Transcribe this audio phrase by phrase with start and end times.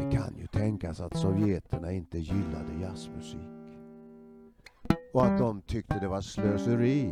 [0.00, 3.40] Det kan ju tänkas att sovjeterna inte gillade jazzmusik.
[5.12, 7.06] Och att de tyckte det var slöseri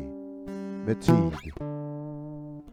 [0.86, 1.52] med tid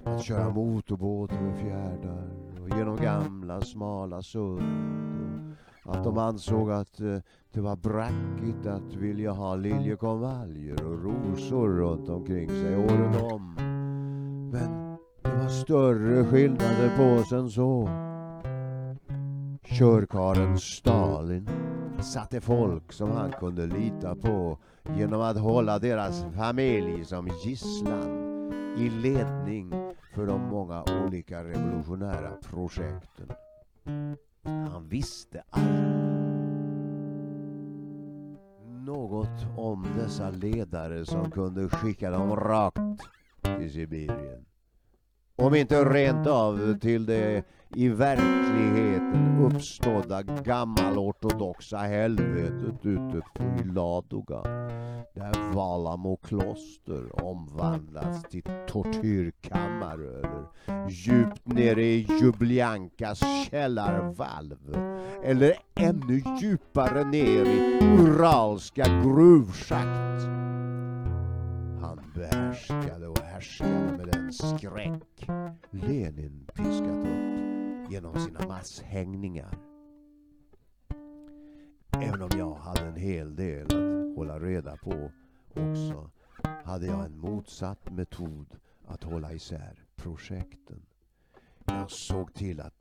[0.04, 2.30] att köra motorbåt över fjärdar
[2.62, 4.64] och genom gamla smala sund.
[5.86, 7.18] Och att de ansåg att eh,
[7.54, 13.56] det var brackigt att vilja ha liljekonvaljer och rosor runt omkring sig året om.
[14.52, 17.90] Men det var större skillnader på oss än så.
[19.80, 21.50] Körkaren Stalin
[22.02, 24.58] satte folk som han kunde lita på
[24.98, 28.20] genom att hålla deras familj som gisslan
[28.78, 29.70] i ledning
[30.16, 33.32] för de många olika revolutionära projekten.
[34.46, 35.64] Han visste allt.
[38.86, 43.02] Något om dessa ledare som kunde skicka dem rakt
[43.58, 44.46] till Sibirien.
[45.36, 47.44] Om inte rent av till det
[47.76, 54.44] i verkligheten uppstådda gammalortodoxa helvetet ute på Ladoga.
[55.14, 60.46] Där Valamo kloster omvandlats till tortyrkammare eller
[60.90, 64.76] djupt nere i Jubljankas källarvalv.
[65.24, 70.24] Eller ännu djupare ner i Uralska gruvschakt.
[71.82, 75.28] Han behärskade och härskade med den skräck
[75.72, 77.53] Lenin piskat upp
[77.94, 79.58] genom sina masshängningar.
[81.92, 85.12] Även om jag hade en hel del att hålla reda på
[85.50, 86.10] också
[86.66, 88.56] hade jag en motsatt metod
[88.86, 90.86] att hålla isär projekten.
[91.66, 92.74] Jag såg till att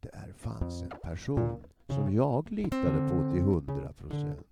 [0.00, 4.46] där fanns en person som jag litade på till hundra procent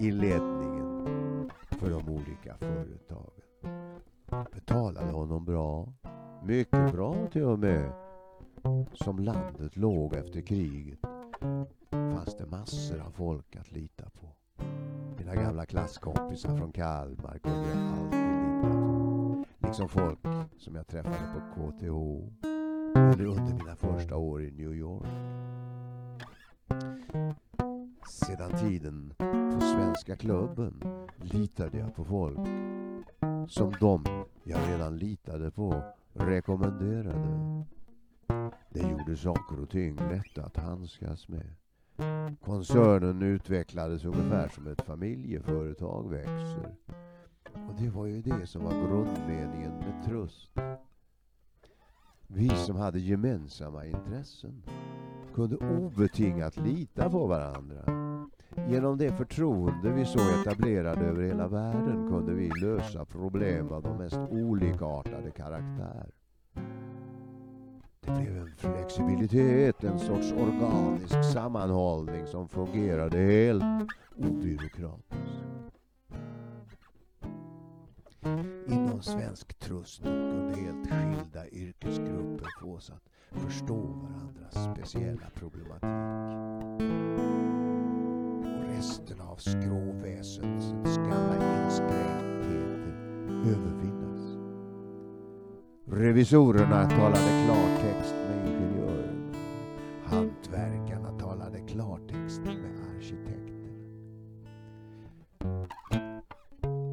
[0.00, 3.42] i ledningen för de olika företagen.
[4.52, 5.92] Betalade honom bra,
[6.44, 8.07] mycket bra till och med.
[8.94, 10.98] Som landet låg efter kriget
[11.90, 14.34] fanns det massor av folk att lita på.
[15.18, 19.44] Mina gamla klasskompisar från Kalmar kunde jag alltid lita på.
[19.66, 20.18] Liksom folk
[20.58, 22.48] som jag träffade på KTH
[22.94, 25.06] eller under mina första år i New York.
[28.08, 29.14] Sedan tiden
[29.54, 30.82] på Svenska klubben
[31.16, 32.48] litade jag på folk
[33.48, 34.04] som de
[34.44, 35.82] jag redan litade på
[36.12, 37.64] rekommenderade.
[38.70, 41.54] Det gjorde saker och ting lätta att handskas med.
[42.40, 46.74] Koncernen utvecklades ungefär som ett familjeföretag växer.
[47.52, 50.50] Och det var ju det som var grundmeningen med Trust.
[52.26, 54.62] Vi som hade gemensamma intressen
[55.34, 57.84] kunde obetingat lita på varandra.
[58.68, 63.98] Genom det förtroende vi så etablerade över hela världen kunde vi lösa problem av de
[63.98, 66.10] mest olikartade karaktär.
[68.08, 73.64] Det blev en flexibilitet, en sorts organisk sammanhållning som fungerade helt
[74.16, 75.44] obyråkratiskt.
[78.68, 85.88] Inom svensk trust kunde helt skilda yrkesgrupper fås att förstå varandras speciella problematik.
[88.44, 92.96] Och resten av skråväsendets gamla inskränktheter
[93.46, 93.97] övervinnas.
[95.90, 99.34] Revisorerna talade klartext med ingenjören.
[100.04, 103.78] Hantverkarna talade klartext med arkitekten.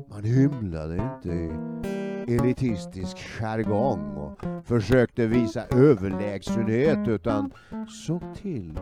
[0.10, 7.52] Man hymlade inte i elitistisk jargong och försökte visa överlägsenhet utan
[8.06, 8.80] såg till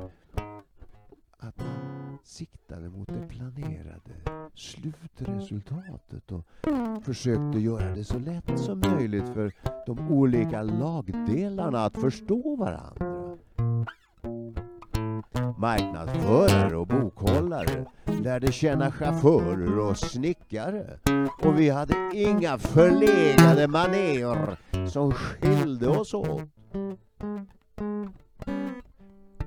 [1.38, 6.45] att man siktade mot det planerade slutresultatet och
[7.05, 9.51] försökte göra det så lätt som möjligt för
[9.85, 13.37] de olika lagdelarna att förstå varandra.
[15.57, 20.99] Marknadsförare och bokhållare lärde känna chaufförer och snickare
[21.43, 26.41] och vi hade inga förlegade maner som skilde oss åt.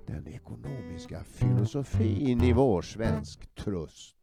[0.07, 4.16] Den ekonomiska filosofin i vår svensk trust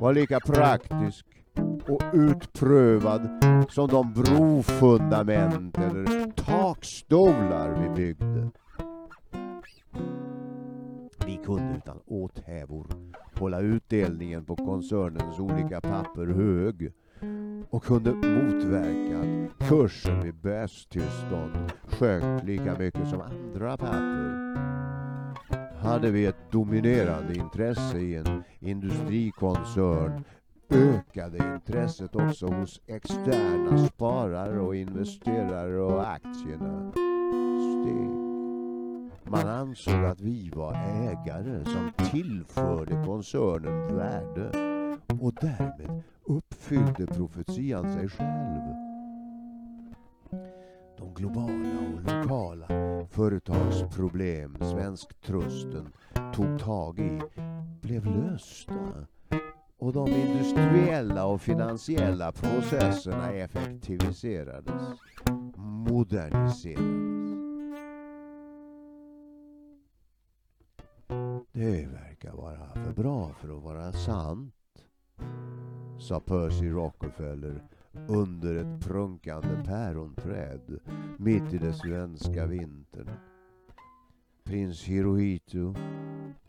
[0.00, 1.26] var lika praktisk
[1.88, 3.28] och utprövad
[3.68, 8.50] som de brofundament eller takstolar vi byggde.
[11.26, 12.86] Vi kunde utan åthävor
[13.38, 16.92] hålla utdelningen på koncernens olika papper hög
[17.70, 24.33] och kunde motverka att kursen vid bästillstånd sjönk lika mycket som andra papper.
[25.84, 30.24] Hade vi ett dominerande intresse i en industrikoncern
[30.70, 38.10] ökade intresset också hos externa sparare och investerare och aktierna steg.
[39.22, 44.48] Man ansåg att vi var ägare som tillförde koncernen värde
[45.20, 48.83] och därmed uppfyllde profetian sig själv.
[50.98, 52.66] De globala och lokala
[53.10, 55.92] företagsproblem svensktrusten
[56.34, 57.20] tog tag i
[57.82, 59.06] blev lösta
[59.78, 64.82] och de industriella och finansiella processerna effektiviserades,
[65.56, 67.14] moderniserades.
[71.52, 74.54] Det verkar vara för bra för att vara sant,
[75.98, 77.62] sa Percy Rockefeller
[78.08, 80.78] under ett prunkande päronträd
[81.16, 83.10] mitt i den svenska vintern.
[84.44, 85.74] Prins Hirohito,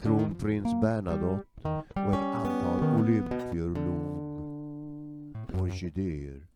[0.02, 4.16] kronprins Bernadotte och ett antal olympier log.
[5.62, 6.48] Orkidéer,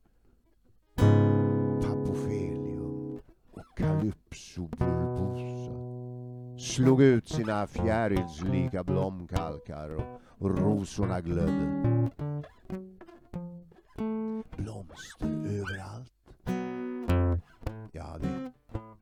[1.81, 3.19] Papofelium
[3.51, 5.89] och Calypso bulbosa
[6.57, 9.89] slog ut sina fjärilslika blomkalkar
[10.27, 12.28] och rosorna glödde.
[14.99, 16.13] Blomster överallt.
[17.91, 18.51] Jag hade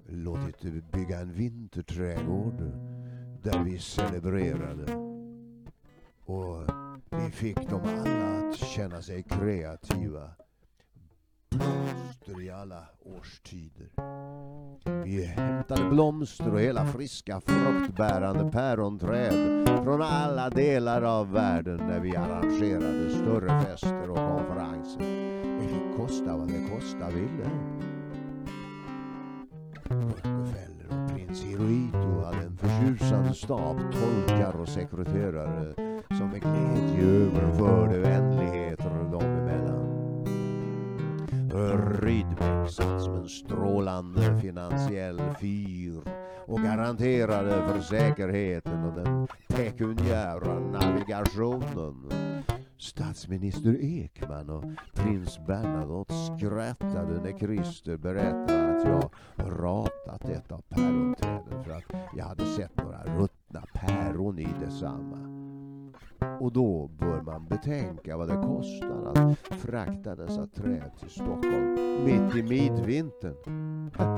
[0.08, 2.62] låtit typ bygga en vinterträdgård
[3.44, 4.94] där vi celebrerade.
[6.26, 6.64] Och
[7.10, 10.30] vi fick dem alla att känna sig kreativa.
[11.50, 13.90] Blomster i alla årstider.
[15.04, 22.16] Vi hämtade blomster och hela friska fruktbärande päronträd från alla delar av världen när vi
[22.16, 25.37] arrangerade större fester och konferenser.
[25.60, 27.50] Det fick kosta vad det kosta ville.
[29.90, 35.74] Rockefeller och prins Hirohito hade en förtjusande stab tolkar och sekreterare
[36.18, 39.88] som med glädje överförde vänligheter dem emellan.
[42.02, 46.02] Rydbeck satt som en strålande finansiell fyr
[46.46, 51.96] och garanterade för säkerheten och den pekuniära navigationen.
[52.80, 54.64] Statsminister Ekman och
[54.94, 61.84] prins Bernadotte skrattade när Christer berättade att jag ratat ett av päronträden för att
[62.18, 65.18] jag hade sett några ruttna päron i detsamma.
[66.40, 71.76] Och då bör man betänka vad det kostar att frakta dessa träd till Stockholm
[72.06, 73.36] mitt i midvintern.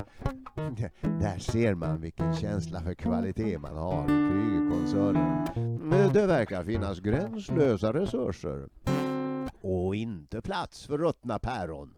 [1.01, 5.78] Där ser man vilken känsla för kvalitet man har i Krügerkoncernen.
[5.89, 8.69] Det verkar finnas gränslösa resurser.
[9.61, 11.89] Och inte plats för ruttna päron.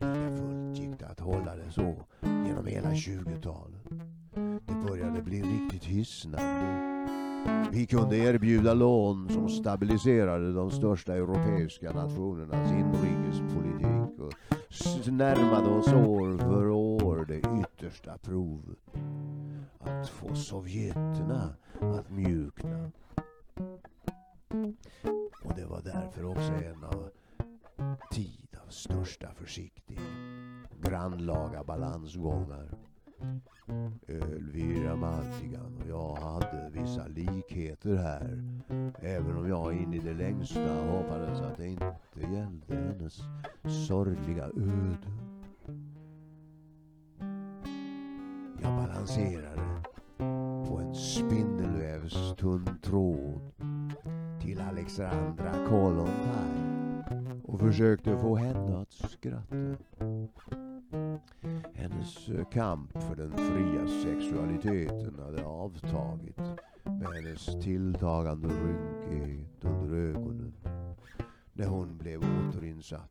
[0.00, 3.80] Likafullt gick det att hålla det så genom hela 20-talet.
[4.66, 7.04] Det började bli riktigt hisnande.
[7.72, 16.38] Vi kunde erbjuda lån som stabiliserade de största europeiska nationernas inrikespolitik och närmade oss år
[16.38, 18.93] för år det yttersta provet.
[19.84, 22.90] Att få sovjeterna att mjukna.
[25.44, 27.10] Och det var därför också en av
[28.12, 30.04] tid av största försiktighet.
[30.82, 32.68] Grannlaga balansgångar.
[34.06, 38.42] Elvira Maltigan och jag hade vissa likheter här.
[39.00, 43.20] Även om jag in i det längsta hoppades att det inte gällde hennes
[43.86, 45.24] sorgliga öde.
[48.64, 49.62] Jag balanserade
[50.68, 53.40] på en spindelvävstunn tråd
[54.40, 56.64] till Alexandra Kollontaj
[57.44, 59.56] och försökte få henne att skratta.
[61.74, 66.38] Hennes kamp för den fria sexualiteten hade avtagit
[66.84, 70.52] med hennes tilltagande rynkighet under ögonen.
[71.56, 73.10] När hon blev återinsatt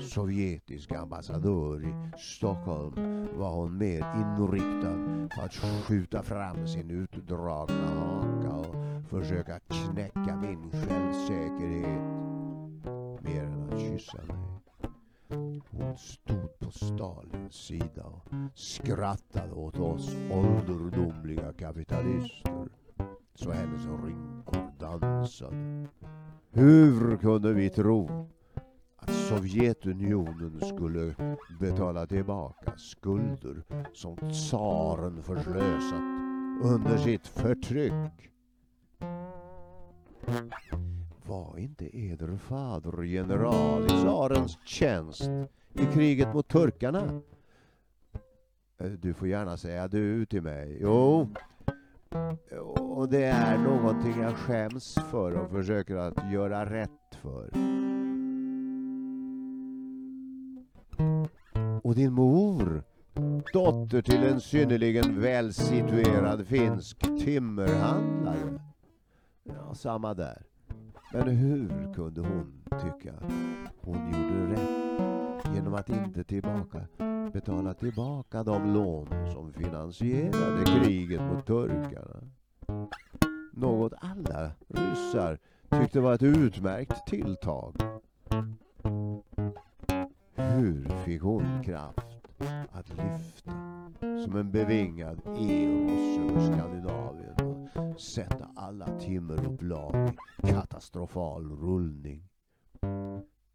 [0.00, 8.68] sovjetisk ambassadör i Stockholm var hon mer inriktad på att skjuta fram sin utdragna haka
[8.68, 8.74] och
[9.10, 12.02] försöka knäcka min självsäkerhet
[13.22, 14.36] mer än att kyssa mig.
[15.70, 22.68] Hon stod på Stalins sida och skrattade åt oss ålderdomliga kapitalister
[23.34, 25.88] så hennes rynkor dansade.
[26.56, 28.28] Hur kunde vi tro
[28.96, 31.14] att Sovjetunionen skulle
[31.60, 36.02] betala tillbaka skulder som tsaren förslösat
[36.62, 38.30] under sitt förtryck?
[41.26, 45.30] Var inte eder fader general i tsarens tjänst
[45.72, 47.20] i kriget mot turkarna?
[48.78, 50.78] Eh, du får gärna säga du till mig.
[50.80, 51.28] Jo,
[52.78, 57.50] och det är någonting jag skäms för och försöker att göra rätt för.
[61.82, 62.82] Och din mor,
[63.52, 68.60] dotter till en synnerligen välsituerad finsk timmerhandlare.
[69.42, 70.42] Ja, samma där.
[71.12, 73.14] Men hur kunde hon tycka
[73.80, 76.86] hon gjorde rätt genom att inte tillbaka
[77.32, 82.20] betala tillbaka de lån som finansierade kriget mot turkarna?
[83.52, 85.38] Något alla ryssar
[85.70, 87.76] tyckte var ett utmärkt tilltag.
[90.34, 91.98] Hur fick hon kraft
[92.70, 93.52] att lyfta
[94.24, 97.34] som en bevingad eos över Skandinavien
[97.74, 100.12] och sätta alla timmerupplag
[100.42, 102.28] i katastrofal rullning?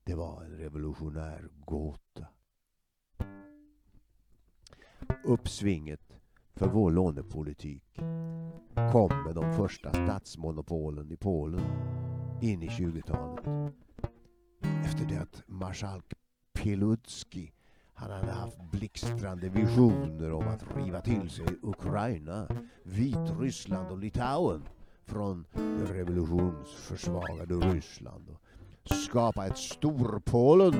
[0.04, 2.28] Det var en revolutionär gåta.
[5.24, 6.18] Uppsvinget
[6.56, 8.00] för vår lånepolitik
[8.92, 11.62] kom med de första statsmonopolen i Polen
[12.42, 13.74] in i 20-talet.
[14.86, 16.14] Efter det att marskalk
[16.54, 17.54] Pilutski
[17.94, 22.48] han hade haft blixtrande visioner om att riva till sig Ukraina,
[22.84, 24.68] Vitryssland och Litauen
[25.06, 28.36] från det revolutionsförsvagade Ryssland
[28.96, 30.76] skapa ett Storpolen.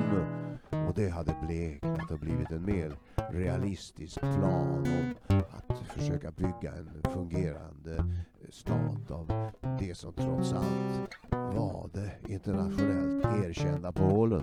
[0.88, 4.86] Och det hade bleknat och blivit en mer realistisk plan
[5.28, 8.04] om att försöka bygga en fungerande
[8.50, 14.42] stat av det som trots allt var det internationellt erkända Polen.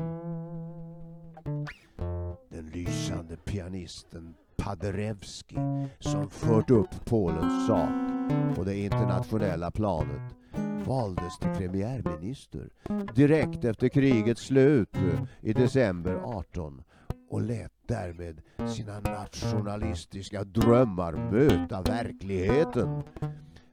[2.50, 5.56] Den lysande pianisten Paderewski
[6.00, 7.90] som fört upp Polens sak
[8.56, 10.36] på det internationella planet
[10.88, 12.70] valdes till premiärminister
[13.16, 14.98] direkt efter krigets slut
[15.42, 16.84] i december 18
[17.30, 23.04] och lät därmed sina nationalistiska drömmar möta verkligheten.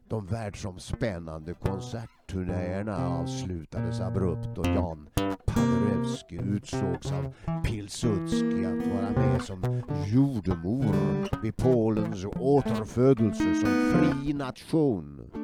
[0.08, 5.08] De världsomspännande konsertturnéerna avslutades abrupt och Jan
[5.46, 7.32] Paderewski utsågs av
[7.64, 10.94] Pilsudski att vara med som jordemor
[11.42, 15.43] vid Polens återfödelse som fri nation.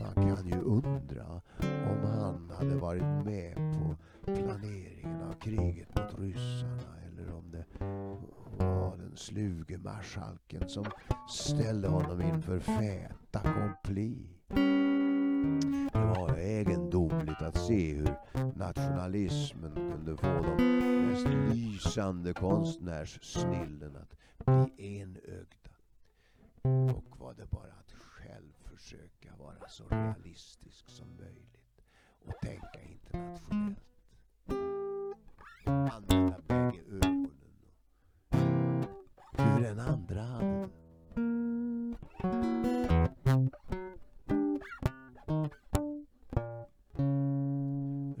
[0.00, 1.40] Man kan ju undra
[1.90, 7.64] om han hade varit med på planeringen av kriget mot ryssarna eller om det
[8.64, 10.84] var den sluge marskalken som
[11.28, 14.26] ställde honom inför fäta kompli.
[15.92, 18.14] Det var egendomligt att se hur
[18.56, 20.64] nationalismen kunde få de
[21.06, 24.16] mest lysande konstnärssnillen att
[24.46, 25.70] bli enögda.
[26.94, 27.89] Och var det bara att
[28.80, 31.82] försöka vara så realistisk som möjligt
[32.24, 33.78] och tänka internationellt.
[35.66, 37.30] Använda bägge ögonen
[39.30, 40.70] hur den andra hade det.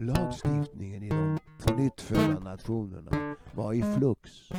[0.04, 4.50] Lagstiftningen i de pånyttfödda nationerna var i flux.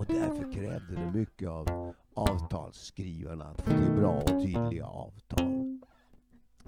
[0.00, 5.80] Och därför krävde det mycket av avtalsskrivarna att få till bra och tydliga avtal.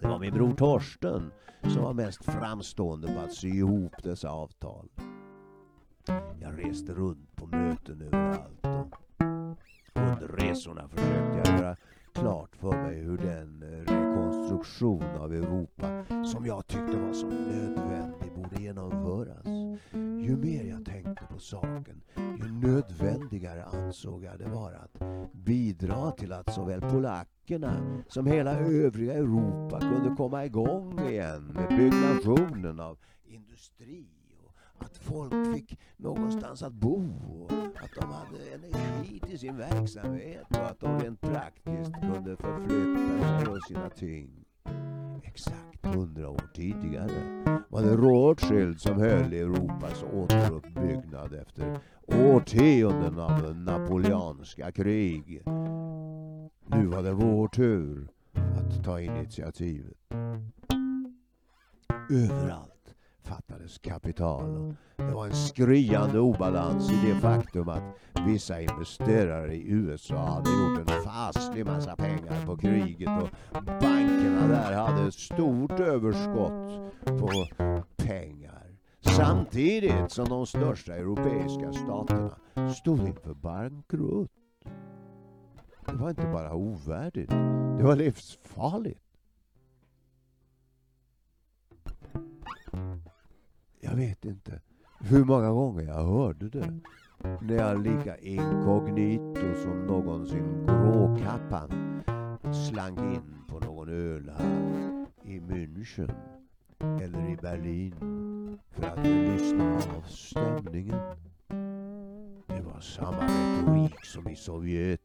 [0.01, 4.89] Det var min bror Torsten som var mest framstående på att sy ihop dessa avtal.
[6.41, 8.97] Jag reste runt på möten överallt och
[9.95, 11.77] under resorna försökte jag göra
[12.13, 18.33] klart för mig hur den eh, rekonstruktion av Europa som jag tyckte var så nödvändig
[18.35, 19.47] borde genomföras.
[20.23, 24.99] Ju mer jag tänkte på saken, ju nödvändigare ansåg jag det vara att
[25.33, 32.81] bidra till att såväl polackerna som hela övriga Europa kunde komma igång igen med byggnationen
[32.81, 34.07] av industri
[34.77, 40.47] och att folk fick någonstans att bo och att de hade energi till sin verksamhet
[40.51, 44.42] och att de rent praktiskt kunde förflytta sig och sina ting.
[45.23, 54.73] Exakt hundra år tidigare var det Rothschild som höll Europas återuppbyggnad efter årtionden av napoleanska
[54.73, 55.43] krig.
[56.67, 59.97] Nu var det vår tur att ta initiativet.
[62.11, 62.72] Överallt
[63.63, 64.57] fattades kapital.
[64.57, 67.83] Och det var en skriande obalans i det faktum att
[68.27, 74.73] vissa investerare i USA hade gjort en faslig massa pengar på kriget och bankerna där
[74.73, 77.31] hade ett stort överskott på
[77.97, 78.63] pengar.
[79.17, 82.37] Samtidigt som de största europeiska staterna
[82.75, 84.31] stod inför bankrutt.
[85.87, 87.31] Det var inte bara ovärdigt,
[87.79, 89.02] det var livsfarligt.
[93.85, 94.61] Jag vet inte
[95.01, 96.81] hur många gånger jag hörde det.
[97.41, 102.03] När jag lika inkognito som någonsin Gråkappan
[102.69, 106.13] slank in på någon ölhall i München
[106.81, 111.01] eller i Berlin för att lyssna av stämningen.
[112.47, 115.01] Det var samma retorik som i Sovjet.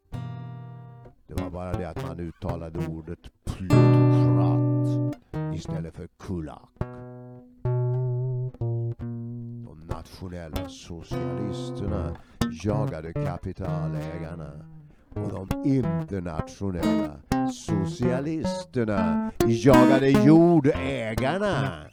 [1.28, 5.16] Det var bara det att man uttalade ordet plutokrat
[5.56, 6.77] istället för kulak.
[9.88, 12.18] Nationella socialisterna
[12.64, 14.52] jagade kapitalägarna
[15.14, 17.20] och de internationella
[17.54, 21.84] socialisterna jagade jordägarna.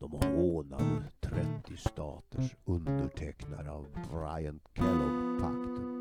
[0.00, 5.98] De hånade 30 staters undertecknare av Bryant Kellogg-pakten.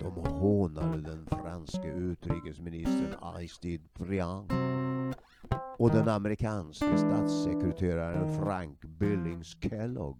[0.00, 4.52] De hånade den franske utrikesministern Aristide Briand
[5.78, 10.18] och den amerikanske statssekreteraren Frank Billings Kellogg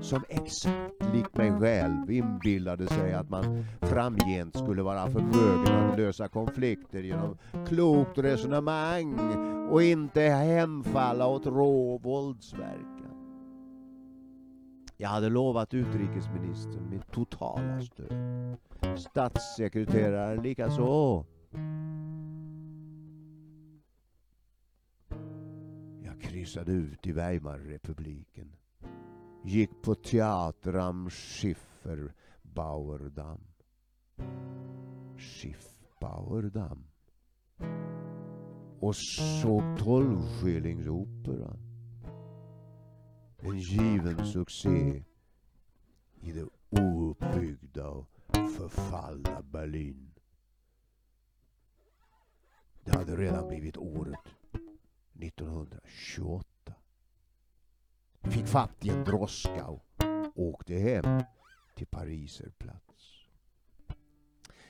[0.00, 6.28] som exakt lik mig själv inbillade sig att man framgent skulle vara förmögen att lösa
[6.28, 7.38] konflikter genom
[7.68, 9.18] klokt resonemang
[9.70, 13.04] och inte hemfalla åt rå våldsverkan.
[14.96, 18.56] Jag hade lovat utrikesministern mitt totala stöd.
[18.98, 21.24] Statssekreteraren likaså.
[26.14, 28.56] Jag kryssade ut i Weimarrepubliken.
[29.44, 33.40] Gick på Teater am Schifferbauerdamm.
[35.18, 36.84] Schiffbauerdamm.
[38.80, 41.58] Och såg tolvskillingsoperan.
[43.38, 45.04] En given succé
[46.20, 48.08] i det ouppbyggda och
[48.56, 50.10] förfallna Berlin.
[52.84, 54.43] Det hade redan blivit året
[55.20, 56.74] 1928.
[58.22, 59.84] Fick fatt i en droska och
[60.34, 61.22] åkte hem
[61.74, 63.24] till Pariserplats.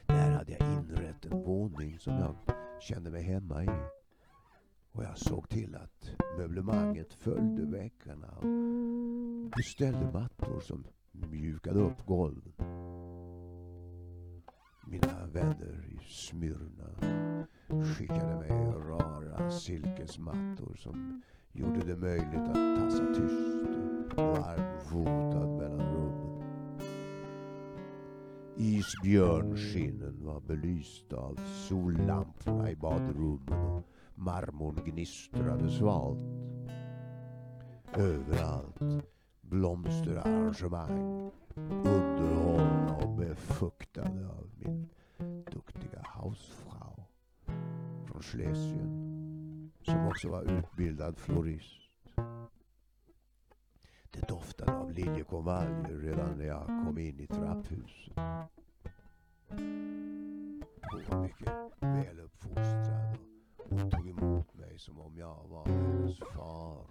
[0.06, 2.36] Där hade jag inrett en våning som jag
[2.80, 3.68] kände mig hemma i.
[4.92, 12.52] Och jag såg till att möblemanget följde väggarna och beställde mattor som mjukade upp golven.
[14.86, 16.90] Mina vänner i Smyrna
[17.68, 18.50] skickade mig
[18.88, 21.22] rara silkesmattor som
[21.52, 23.54] gjorde det möjligt att tassa tyst
[24.16, 26.42] och varmfotad mellan rummen.
[28.56, 33.82] Isbjörnskinnen var belysta av sollamporna i badrummen och
[34.14, 36.18] marmorn gnistrade svalt.
[37.94, 38.80] Överallt
[39.40, 41.30] blomsterarrangemang
[41.84, 44.88] underhållna och befuktade av min
[45.52, 46.73] duktiga Hausfrau
[48.14, 51.80] från Schlesien som också var utbildad florist.
[54.10, 58.16] Det doftade av liljekonvaljer redan när jag kom in i trapphuset.
[60.90, 63.18] Hon var mycket väl uppfostrad
[63.56, 66.86] och hon tog emot mig som om jag var hennes far.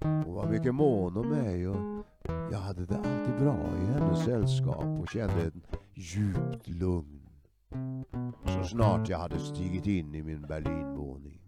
[0.00, 2.04] Hon var mycket mån om mig och
[2.52, 7.23] jag hade det alltid bra i hennes sällskap och kände ett djupt lugn
[8.64, 11.40] så snart jag hade stigit in i min Berlinvåning.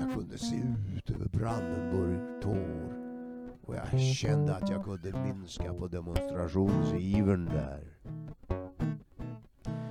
[0.00, 0.56] Jag kunde se
[0.96, 2.94] ut över Brandenburg Tor
[3.62, 7.84] och jag kände att jag kunde minska på demonstrationsivern där.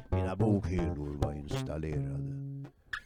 [0.10, 2.34] Mina bokhyllor var installerade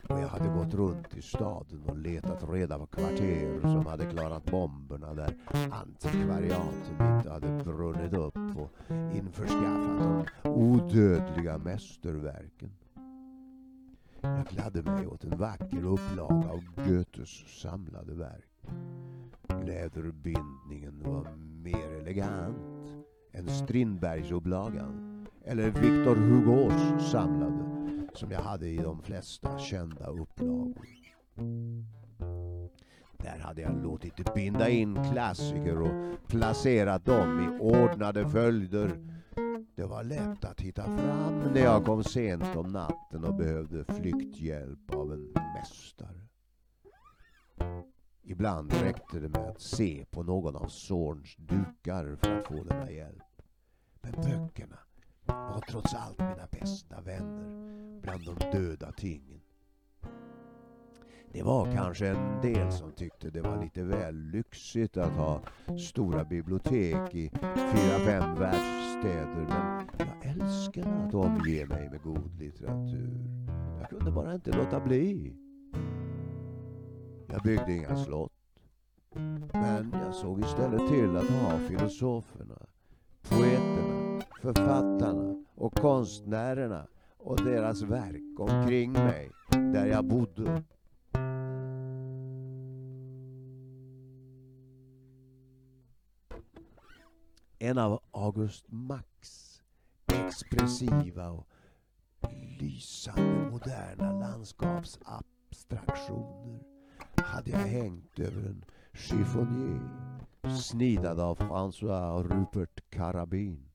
[0.10, 4.46] och jag hade gått runt i staden och letat reda på kvarter som hade klarat
[4.46, 5.34] bomberna där
[5.72, 8.71] antikvariaten inte hade brunnit upp och
[9.15, 12.71] införskaffat de odödliga mästerverken.
[14.21, 18.47] Jag gladde mig åt en vacker upplaga av Goethes samlade verk.
[19.65, 27.71] Läderbindningen var mer elegant än Strindbergsupplagan eller Victor Hugos samlade
[28.13, 30.88] som jag hade i de flesta kända upplagor.
[33.23, 39.07] Där hade jag låtit binda in klassiker och placerat dem i ordnade följder.
[39.75, 44.95] Det var lätt att hitta fram när jag kom sent om natten och behövde flykthjälp
[44.95, 46.27] av en mästare.
[48.23, 52.91] Ibland räckte det med att se på någon av Zorns dukar för att få denna
[52.91, 53.41] hjälp.
[54.01, 54.79] Men böckerna
[55.25, 59.41] var trots allt mina bästa vänner bland de döda tingen.
[61.34, 65.41] Det var kanske en del som tyckte det var lite väl lyxigt att ha
[65.89, 73.20] stora bibliotek i fyra, fem världsstäder men jag älskade att omge mig med god litteratur.
[73.80, 75.36] Jag kunde bara inte låta bli.
[77.28, 78.32] Jag byggde inga slott.
[79.54, 82.65] Men jag såg istället till att ha filosoferna,
[83.30, 90.63] poeterna, författarna och konstnärerna och deras verk omkring mig där jag bodde.
[97.62, 99.47] En av August Max
[100.13, 101.47] expressiva och
[102.60, 106.63] lysande moderna landskapsabstraktioner
[107.15, 109.89] hade jag hängt över en chiffonier
[110.62, 113.69] snidad av François Rupert Carabin.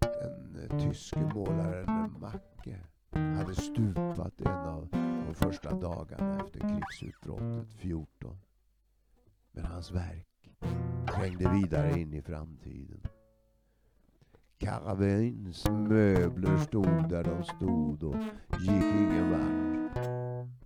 [0.00, 2.80] Den eh, tyske målaren Macke
[3.10, 4.88] hade stupat en av
[5.26, 8.38] de första dagarna efter krigsutbrottet 14.
[9.52, 10.28] Men hans verk
[11.14, 13.00] trängde vidare in i framtiden.
[14.58, 18.16] Karavins möbler stod där de stod och
[18.60, 20.06] gick ingen vart.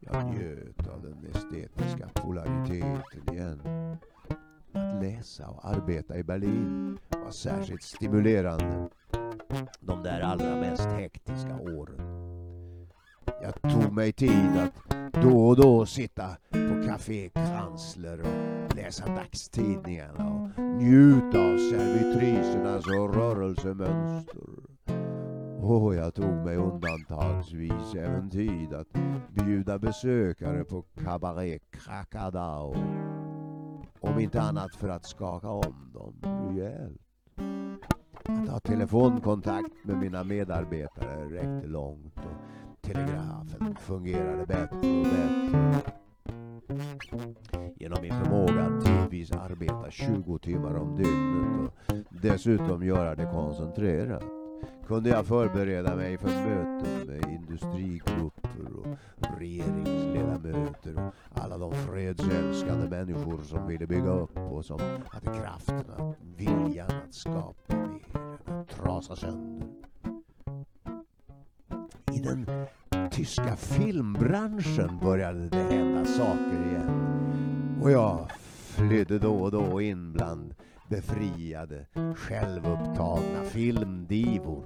[0.00, 3.60] Jag njöt av den estetiska polariteten igen.
[4.72, 8.88] Att läsa och arbeta i Berlin var särskilt stimulerande
[9.80, 12.22] de där allra mest hektiska åren.
[13.42, 20.28] Jag tog mig tid att då och då sitta på Café Kranzler och läsa dagstidningarna
[20.28, 24.42] och njuta av servitrisernas och rörelsemönster.
[25.60, 28.88] Och jag tog mig undantagsvis även tid att
[29.30, 32.76] bjuda besökare på Cabaret Krakadao.
[34.00, 37.00] Om inte annat för att skaka om dem rejält.
[38.24, 45.92] Att ha telefonkontakt med mina medarbetare räckte långt och telegrafen fungerade bättre och bättre.
[47.76, 48.41] Genom min förmåga
[49.30, 54.24] att arbeta 20 timmar om dygnet och dessutom göra det koncentrerat
[54.86, 63.42] kunde jag förbereda mig för möten med industrigrupper och regeringsledamöter och alla de fredsälskande människor
[63.42, 68.68] som ville bygga upp och som hade kraften att viljan att skapa mer än att
[68.68, 69.68] trasa sönder.
[72.12, 72.46] I den
[73.10, 77.12] tyska filmbranschen började det hända saker igen
[77.82, 78.28] och jag
[78.76, 80.54] flydde då och då in bland
[80.88, 84.64] befriade, självupptagna filmdivor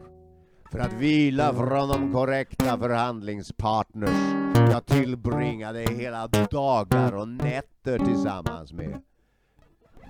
[0.73, 9.01] för att vila från de korrekta förhandlingspartners jag tillbringade hela dagar och nätter tillsammans med.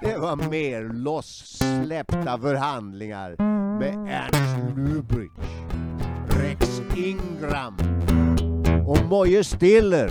[0.00, 3.36] Det var mer lossläppta förhandlingar
[3.78, 5.50] med Ernst Lubitsch,
[6.28, 7.76] Rex Ingram
[8.86, 10.10] och Moje Stiller.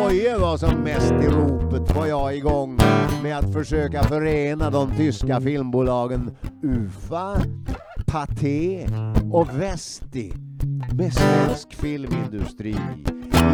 [0.00, 2.78] Boye var som mest i ropet var jag igång
[3.22, 7.36] med att försöka förena de tyska filmbolagen UFA,
[8.06, 8.86] Pathé
[9.32, 10.32] och Vesti
[10.92, 12.76] med svensk filmindustri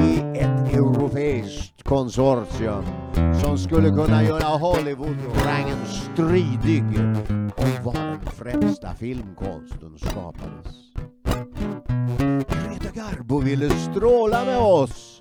[0.02, 2.84] i ett europeiskt konsortium
[3.42, 6.84] som skulle kunna göra Hollywood-rangen stridig
[7.56, 10.76] om var den främsta filmkonsten skapades.
[12.48, 15.20] Greta Garbo ville stråla med oss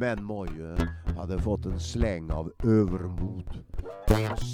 [0.00, 3.64] men Moje eh, hade fått en släng av övermod.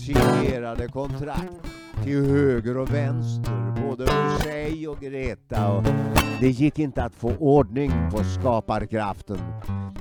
[0.07, 1.53] Signerade kontrakt
[2.05, 5.73] till höger och vänster, både för sig och Greta.
[5.73, 5.85] Och
[6.41, 9.39] det gick inte att få ordning på skaparkraften.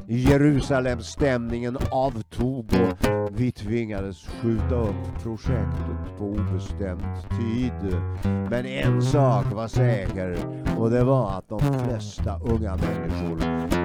[0.07, 8.01] Jerusalemstämningen avtog och vi tvingades skjuta upp projektet på obestämd tid.
[8.23, 10.37] Men en sak var säker
[10.77, 13.37] och det var att de flesta unga människor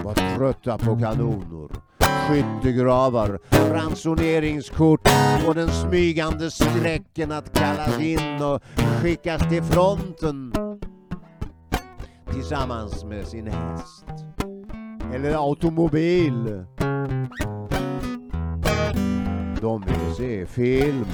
[0.04, 1.68] var trötta på kanoner
[2.30, 5.08] skyttegravar, ransoneringskort
[5.48, 8.62] och den smygande skräcken att kallas in och
[9.02, 10.52] skickas till fronten
[12.32, 14.04] tillsammans med sin häst
[15.14, 16.64] eller automobil.
[19.60, 21.06] De ville se film.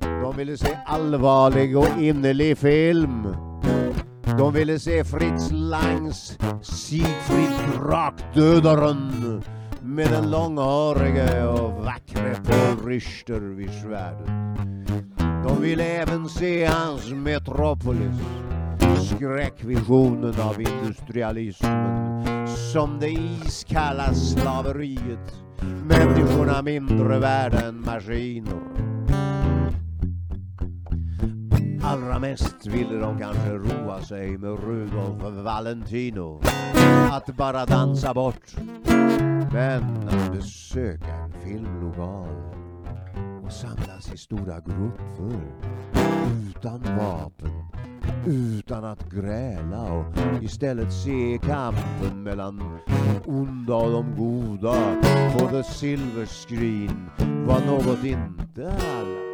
[0.00, 3.34] De ville se allvarlig och innerlig film.
[4.38, 9.42] De ville se Fritz Langs Siegfried Drakdödaren
[9.88, 14.28] med den långhårige och vackre Paul Richter vid svärdet.
[15.18, 18.20] De ville även se hans Metropolis,
[19.10, 22.26] skräckvisionen av industrialismen
[22.72, 25.34] som det iskalla slaveriet,
[25.84, 28.62] människorna mindre värda än maskiner.
[31.82, 36.40] Allra mest ville de kanske roa sig med Rudolf Valentino.
[37.10, 38.54] Att bara dansa bort.
[39.52, 42.28] Men att besöka en filmlokal
[43.44, 45.40] och samlas i stora grupper
[46.48, 47.64] utan vapen,
[48.26, 50.04] utan att gräla och
[50.42, 52.78] istället se kampen mellan de
[53.26, 54.96] onda och de goda
[55.38, 57.10] på the silver screen
[57.46, 59.28] var något inte alla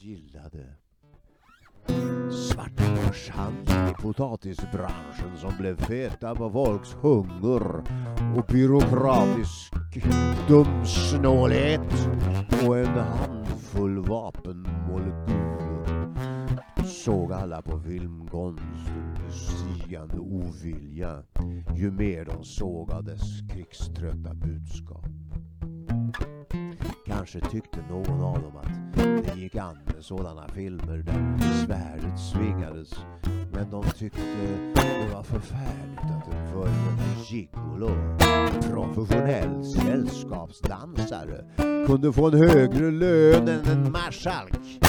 [0.00, 0.81] gillade.
[2.30, 7.82] Svartabörshandel i potatisbranschen som blev feta på folks hunger
[8.36, 9.72] och byråkratisk
[10.48, 12.08] dumsnålhet
[12.66, 15.62] och en handfull vapenmolekyler
[16.84, 21.22] såg alla på filmkonsten stigande ovilja
[21.76, 25.21] ju mer de såg av dess krigströtta budskap.
[27.16, 32.94] Kanske tyckte någon av dem att det gick an med sådana filmer där svärdet svingades.
[33.52, 34.20] Men de tyckte
[34.74, 37.90] det var förfärligt att en föredömlig gigolo,
[38.70, 41.44] professionell sällskapsdansare,
[41.86, 44.80] kunde få en högre lön än en marskalk.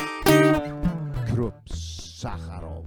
[1.28, 2.86] Krupp, Sacharov,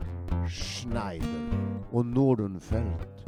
[0.49, 1.51] Schneider
[1.91, 3.27] och Nordenfelt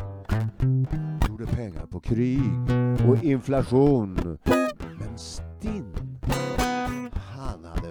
[1.29, 2.53] gjorde pengar på krig
[3.09, 4.38] och inflation.
[4.99, 5.97] Men stint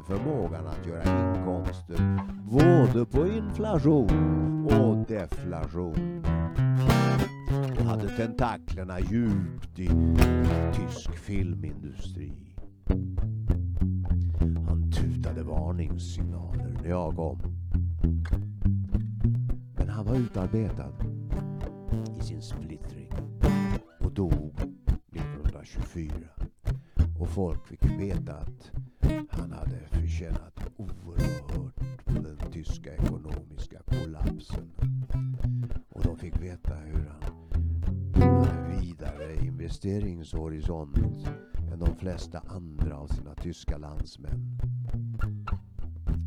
[0.08, 6.24] förmågan att göra inkomster både på inflation och deflation.
[7.80, 9.90] Och hade tentaklerna djupt i
[10.74, 12.56] tysk filmindustri.
[14.68, 17.40] Han tutade varningssignaler när jag kom.
[19.78, 20.94] Men han var utarbetad
[22.20, 23.12] i sin splittring
[24.00, 24.60] och dog
[25.12, 26.37] 1924.
[27.20, 28.72] Och folk fick veta att
[29.30, 31.48] han hade förtjänat oerhört
[32.06, 34.72] på den tyska ekonomiska kollapsen.
[35.90, 37.24] Och de fick veta hur han
[38.46, 40.98] hade vidare investeringshorisont
[41.74, 44.58] än de flesta andra av sina tyska landsmän.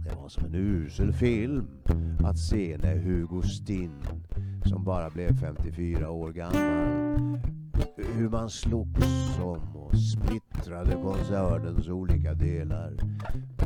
[0.05, 1.69] Det var som en usel film
[2.25, 4.03] att se när Hugo Stinn,
[4.65, 7.41] som bara blev 54 år gammal,
[7.97, 12.93] hur man slogs om splittrade koncernens olika delar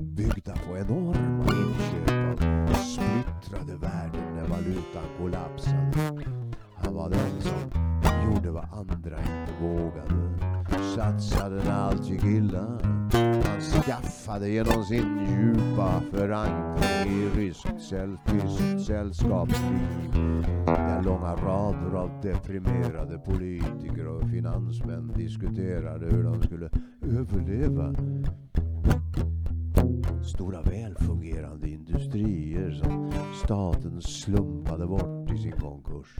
[0.01, 6.25] byggda på enorma inköp av splittrade värden när valutan kollapsade.
[6.77, 7.71] Han var den som
[8.27, 10.15] gjorde vad andra inte vågade.
[10.95, 12.79] Satsade när allt gick illa.
[13.45, 16.54] Han skaffade genom sin djupa förankring
[17.07, 20.11] i ryskt säll, tyst sällskapsliv
[20.67, 26.69] där långa rader av deprimerade politiker och finansmän diskuterade hur de skulle
[27.03, 27.95] överleva.
[30.25, 33.13] Stora välfungerande industrier som
[33.45, 36.17] staten slumpade bort i sin konkurs.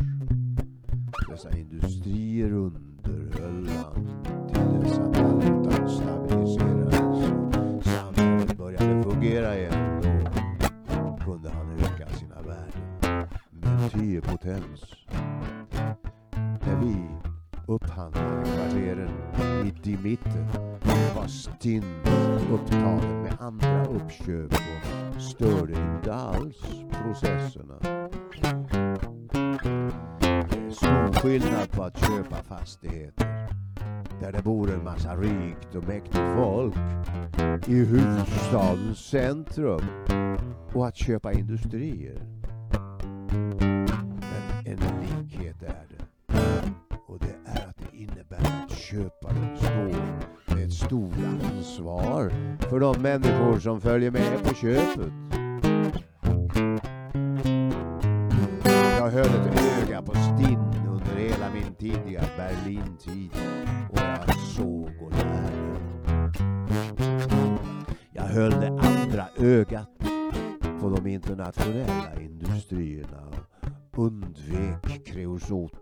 [1.31, 7.01] Dessa industrier underhöll han till dess att valutan stabiliserades
[7.77, 9.74] och samhället började fungera igen.
[14.45, 14.85] Kompetens.
[16.67, 16.97] När vi
[17.67, 19.11] upphandlade kvarteren
[19.65, 20.47] mitt i mitten
[21.17, 21.85] var Stinn
[22.53, 27.75] upptagen med andra uppköp och störde inte alls processerna.
[30.21, 33.49] Det är stor skillnad på att köpa fastigheter
[34.21, 36.77] där det bor en massa rikt och mäktigt folk
[37.67, 39.83] i huvudstadens centrum
[40.75, 42.35] och att köpa industrier.
[45.61, 46.05] Men är det.
[47.07, 51.15] Och det är att det innebär att köparen står med ett stort
[51.57, 55.13] ansvar för de människor som följer med på köpet.
[58.99, 63.31] Jag höll ett öga på Stinn under hela min tidiga Berlin-tid
[63.91, 65.75] och jag såg och lärde.
[68.13, 69.91] Jag höll det andra ögat
[70.81, 73.54] på de internationella industrierna och
[73.97, 75.73] undvek kreosot,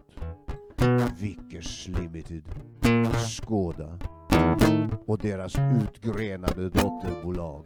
[1.21, 2.43] Vickers Limited,
[3.29, 3.99] Skoda
[5.07, 7.65] och deras utgrenade dotterbolag.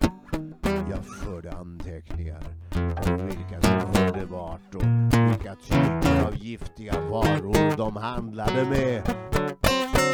[0.90, 4.82] Jag förde anteckningar om vilka som hörde vart och
[5.30, 9.02] vilka typer av giftiga varor de handlade med.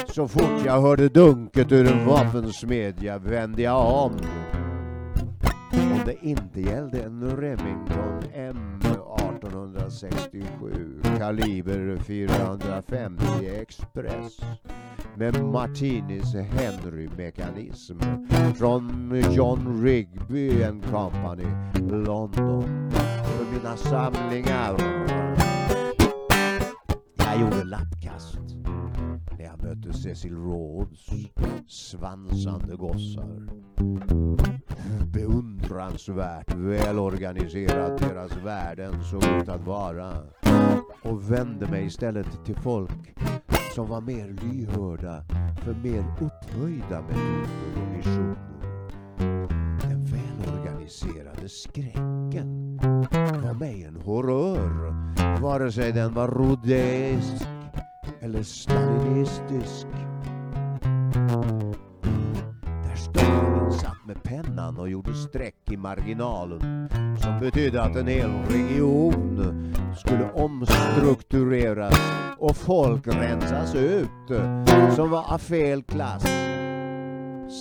[0.07, 4.13] Så fort jag hörde dunket ur en vapensmedja vände jag om.
[5.73, 8.82] Om det inte gällde en Remington M
[9.43, 14.41] 1867 kaliber 450 Express
[15.17, 17.99] med Martinis Henry-mekanism
[18.59, 21.47] från John Rigby and Company,
[21.91, 22.91] London.
[23.25, 24.77] För mina samlingar.
[27.17, 28.62] Jag gjorde lappkast
[29.43, 31.11] när jag mötte Cecil Rhodes
[31.69, 33.49] svansande gossar.
[35.13, 40.13] Beundransvärt välorganiserat deras värden såg ut att vara.
[41.03, 43.15] Och vände mig istället till folk
[43.75, 45.25] som var mer lyhörda
[45.65, 48.37] för mer upphöjda metoder och visioner.
[49.83, 52.77] Den välorganiserade skräcken
[53.43, 54.95] var mig en horrör.
[55.41, 57.47] Vare sig den var rhodesisk
[58.23, 59.87] eller stalinistisk.
[62.63, 66.89] Där Stalin satt med pennan och gjorde streck i marginalen.
[67.23, 72.01] Som betydde att en hel region skulle omstruktureras
[72.39, 74.09] och folk rensas ut
[74.97, 76.23] som var av fel klass.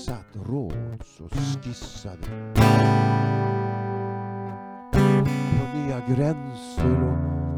[0.06, 2.54] Satt Råds och skissade.
[4.91, 7.02] På nya gränser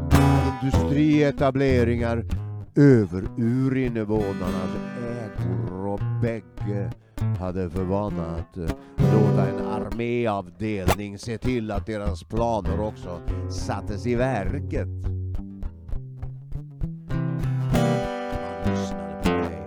[0.06, 2.43] och industrietableringar
[2.76, 6.90] över urinvånarnas ägor och bägge
[7.38, 8.56] hade för vana att
[8.96, 14.88] låta en arméavdelning se till att deras planer också sattes i verket.
[17.72, 19.62] Man lyssnade på mig.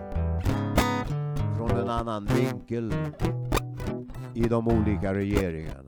[1.57, 2.93] Från en annan vinkel.
[4.33, 5.83] I de olika regeringarna.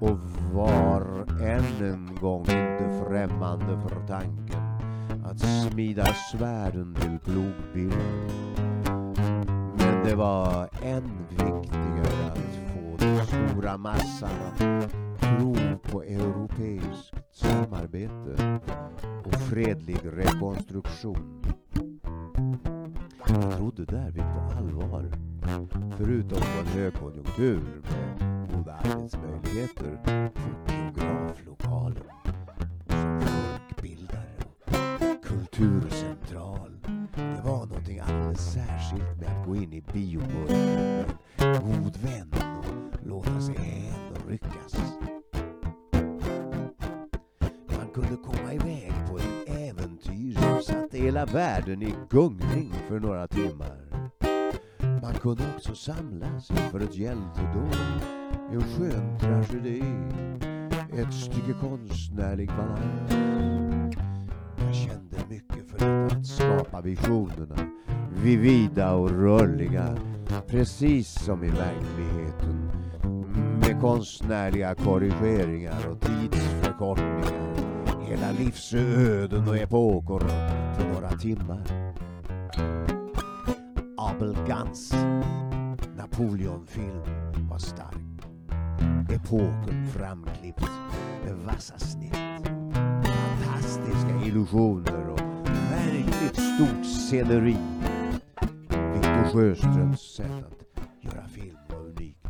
[0.00, 0.18] Och
[0.52, 4.61] var än en gång inte främmande för tanken
[5.24, 8.28] att smida svärden till plogbillen.
[9.78, 12.38] Men det var än viktigare att
[12.74, 18.60] få den stora massan att tro på europeiskt samarbete
[19.24, 21.42] och fredlig rekonstruktion.
[23.28, 25.10] Jag trodde därvid på allvar,
[25.96, 29.98] förutom på en högkonjunktur med goda arbetsmöjligheter,
[30.34, 32.04] på biograflokalen
[35.52, 36.70] kulturcentral.
[37.14, 42.32] Det var någonting alldeles särskilt med att gå in i biomörkret med en god vän
[42.58, 44.74] och låta sig hän och ryckas.
[47.76, 53.26] Man kunde komma iväg på ett äventyr som satte hela världen i gungning för några
[53.26, 54.10] timmar.
[55.02, 57.76] Man kunde också samlas inför ett hjältedåd,
[58.52, 59.84] en skön tragedi,
[60.92, 63.61] ett stycke konstnärlig balans
[66.22, 67.56] att skapa visionerna,
[68.22, 69.96] vivida och rörliga,
[70.46, 72.70] precis som i verkligheten,
[73.60, 80.18] med konstnärliga korrigeringar och tidsförkortningar, hela livsöden och epoker
[80.74, 81.92] för några timmar.
[83.98, 84.94] Abel Gans
[85.96, 87.02] Napoleonfilm
[87.50, 87.96] var stark.
[89.10, 90.70] Epoken framklippt
[91.24, 92.16] med vassa snitt.
[93.04, 95.11] Fantastiska illusioner
[96.02, 97.56] löjligt stort sceneri.
[98.94, 100.26] Victor Sjöströms sätt
[100.74, 102.28] att göra film var unikt.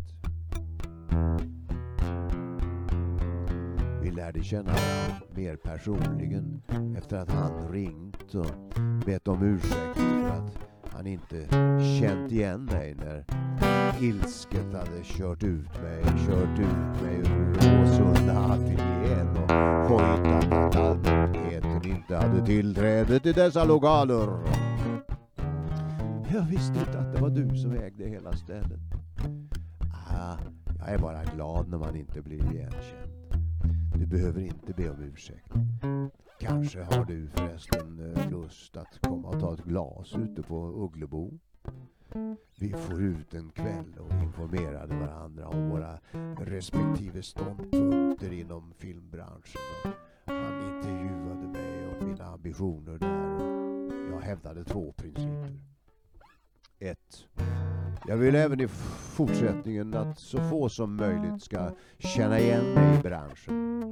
[4.02, 6.62] Vi lärde känna varandra mer personligen
[6.98, 8.46] efter att han ringt och
[9.06, 10.58] bett om ursäkt för att
[10.92, 11.48] han inte
[12.00, 13.24] känt igen mig när
[14.00, 19.52] ilsket hade kört ut mig, kört ut mig ur Råsunda ateljén och
[19.88, 21.21] hojtat att allt
[22.12, 24.28] inte hade tillträde till dessa lokaler.
[26.32, 28.80] Jag visste inte att det var du som ägde hela stället.
[30.10, 30.36] Ah,
[30.78, 33.12] jag är bara glad när man inte blir igenkänd.
[33.94, 35.52] Du behöver inte be om ursäkt.
[36.40, 41.30] Kanske har du förresten eh, lust att komma och ta ett glas ute på Ugglebo?
[42.58, 45.98] Vi får ut en kväll och informerade varandra om våra
[46.40, 49.60] respektive ståndpunkter inom filmbranschen.
[50.26, 51.61] Han intervjuade mig
[52.42, 55.58] ambitioner där jag hävdade två principer.
[56.78, 57.26] Ett.
[58.06, 58.68] Jag vill även i
[59.16, 63.84] fortsättningen att så få som möjligt ska känna igen mig i branschen.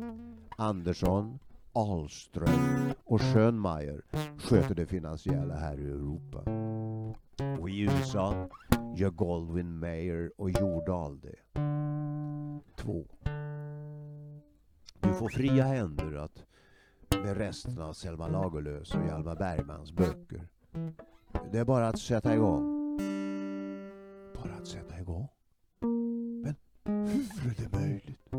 [0.56, 1.38] Andersson,
[1.72, 4.02] Ahlström och Schönmeier
[4.38, 6.38] sköter det finansiella här i Europa.
[7.60, 8.48] Och i USA
[8.96, 11.60] gör Goldwyn Mayer och Jordahl det.
[12.76, 13.06] 2.
[15.00, 16.44] Du får fria händer att
[17.22, 20.48] med resten av Selma Lagerlöfs och Hjalmar Bergmans böcker.
[21.52, 22.96] Det är bara att sätta igång.
[24.34, 25.28] Bara att sätta igång?
[26.42, 28.30] Men hur är det möjligt?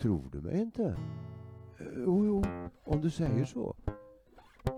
[0.00, 0.84] Tror du mig inte?
[1.78, 2.44] Eh, jo, jo,
[2.84, 3.76] om du säger så.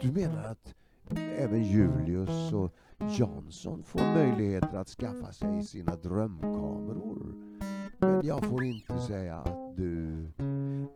[0.01, 0.75] Du menar att
[1.17, 2.75] även Julius och
[3.19, 7.35] Jansson får möjligheter att skaffa sig sina drömkameror.
[7.99, 10.27] Men jag får inte säga att du...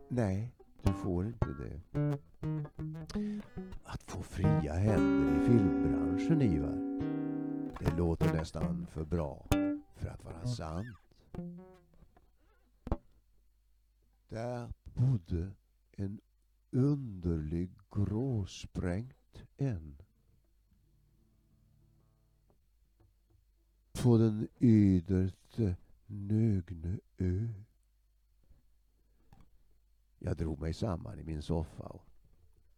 [0.07, 0.51] Nej,
[0.83, 1.81] du får inte det.
[3.83, 6.93] Att få fria händer i filmbranschen, Ivar.
[7.79, 9.45] Det låter nästan för bra
[9.95, 10.87] för att vara sant.
[14.29, 15.51] Där bodde
[15.91, 16.21] en
[16.71, 19.97] underlig gråsprängt en.
[23.91, 25.75] På den yderste
[26.05, 27.47] Nögne ö.
[30.25, 32.07] Jag drog mig samman i min soffa och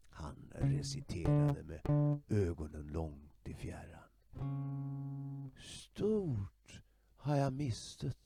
[0.10, 1.82] han reciterade med
[2.28, 5.52] ögonen långt i fjärran.
[5.60, 6.82] Stort
[7.16, 8.18] har jag mistet,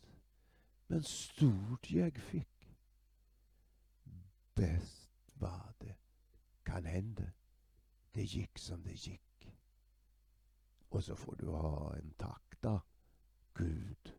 [0.88, 2.78] men stort jag fick.
[4.54, 5.96] Bäst var det,
[6.64, 7.32] kan hända,
[8.12, 9.58] det gick som det gick.
[10.90, 12.82] Och så får du ha en tack då,
[13.54, 14.19] Gud.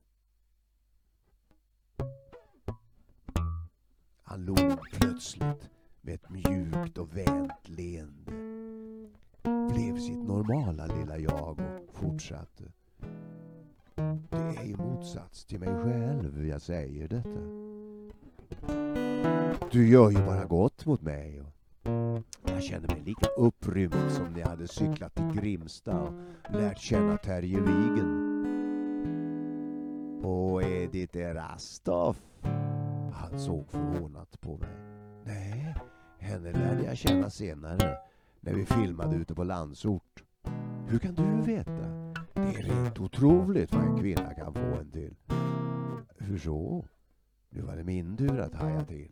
[4.31, 4.59] Han log
[4.93, 5.71] plötsligt
[6.01, 8.33] med ett mjukt och vänt leende.
[9.43, 12.65] Blev sitt normala lilla jag och fortsatte.
[14.31, 17.41] Det är i motsats till mig själv jag säger detta.
[19.71, 21.41] Du gör ju bara gott mot mig.
[21.41, 21.51] Och
[22.47, 26.13] jag känner mig lika upprymd som när jag hade cyklat till Grimsta och
[26.53, 28.31] lärt känna Terje Vigen.
[30.25, 32.30] Och Edith Erastoff?
[33.13, 34.69] Han såg förvånat på mig.
[35.25, 35.75] Nej,
[36.19, 37.97] henne lärde jag känna senare
[38.41, 40.23] när vi filmade ute på Landsort.
[40.89, 41.73] Hur kan du veta?
[42.35, 45.17] Det är rent otroligt vad en kvinna kan få en till.
[46.19, 46.85] Hur så?
[47.51, 49.11] Nu var det min tur att haja till.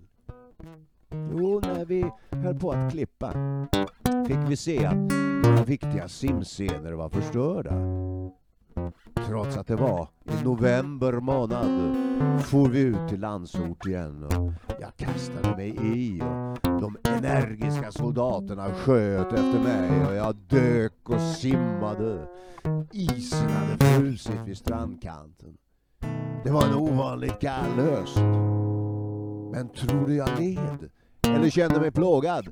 [1.11, 3.33] Jo, när vi höll på att klippa
[4.27, 5.13] fick vi se att
[5.45, 7.75] några viktiga simscener var förstörda.
[9.27, 12.08] Trots att det var i november månad
[12.45, 18.75] for vi ut till Landsort igen och jag kastade mig i och de energiska soldaterna
[18.75, 22.29] sköt efter mig och jag dök och simmade.
[22.93, 25.57] Isen hade frusit vid strandkanten.
[26.45, 28.19] Det var en ovanligt kall höst.
[29.53, 30.91] Men trodde jag led?
[31.35, 32.49] Eller kände mig plågad?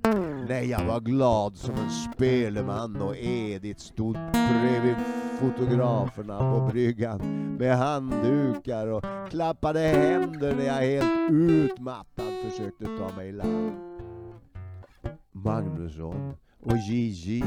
[0.48, 4.96] Nej, jag var glad som en speleman och Edith stod bredvid
[5.40, 7.20] fotograferna på bryggan
[7.58, 13.72] med handdukar och klappade händer när jag helt utmattad försökte ta mig i land.
[15.32, 17.44] Magnusson och Gigi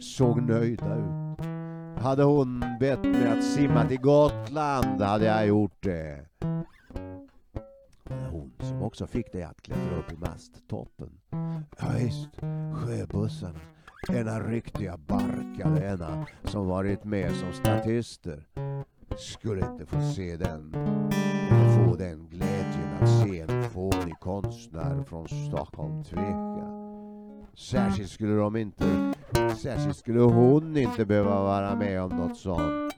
[0.00, 1.46] såg nöjda ut.
[2.02, 6.24] Hade hon bett mig att simma till Gotland hade jag gjort det.
[8.30, 11.10] Hon som också fick dig att klättra upp i masttoppen.
[11.78, 12.28] Ja, visst,
[12.74, 13.60] sjöbussarna.
[14.12, 18.46] Ena riktiga barkade ena som varit med som statister.
[19.16, 20.72] Skulle inte få se den,
[21.50, 26.68] få den glädjen att se en fånig konstnär från Stockholm tveka.
[27.56, 29.14] Särskilt skulle de inte,
[29.62, 32.97] särskilt skulle hon inte behöva vara med om något sånt.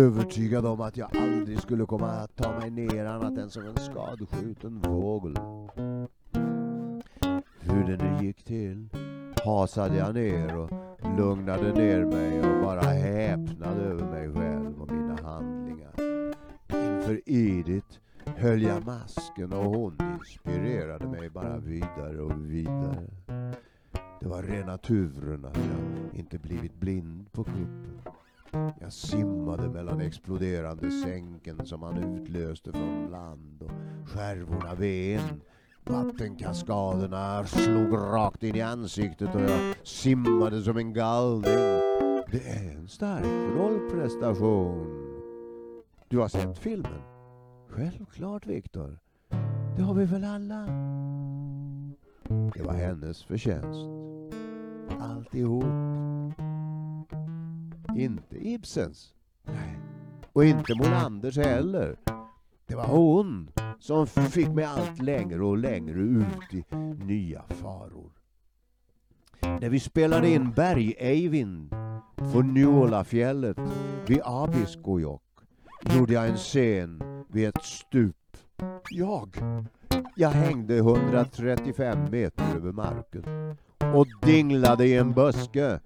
[0.00, 3.76] Övertygad om att jag aldrig skulle komma att ta mig ner annat än som en
[3.76, 5.34] skadskjuten fågel.
[7.60, 8.88] Hur det nu gick till
[9.44, 10.70] hasade jag ner och
[11.18, 15.92] lugnade ner mig och bara häpnade över mig själv och mina handlingar.
[16.68, 23.06] Inför Edith höll jag masken och hon inspirerade mig bara vidare och vidare.
[24.20, 28.19] Det var rena turen att jag inte blivit blind på kuppen.
[28.80, 33.70] Jag simmade mellan exploderande sänken som han utlöste från land och
[34.08, 35.40] skärvorna ven.
[35.84, 41.42] Vattenkaskaderna slog rakt in i ansiktet och jag simmade som en galning.
[42.30, 45.06] Det är en stark rollprestation.
[46.08, 47.02] Du har sett filmen?
[47.68, 48.98] Självklart, Viktor.
[49.76, 50.66] Det har vi väl alla?
[52.54, 53.80] Det var hennes förtjänst.
[55.00, 56.09] Alltihop.
[57.90, 58.02] Mm.
[58.02, 59.14] Inte Ibsens.
[59.44, 59.78] Nej.
[60.32, 61.96] Och inte Molanders heller.
[62.66, 66.64] Det var hon som fick mig allt längre och längre ut i
[67.04, 68.10] nya faror.
[69.40, 71.70] När vi spelade in Berg-Eivind
[72.32, 73.58] på Njolafjället
[74.06, 75.22] vid Abiskojokk
[75.94, 78.16] gjorde jag en scen vid ett stup.
[78.90, 79.36] Jag,
[80.16, 83.24] jag hängde 135 meter över marken
[83.94, 85.80] och dinglade i en buske.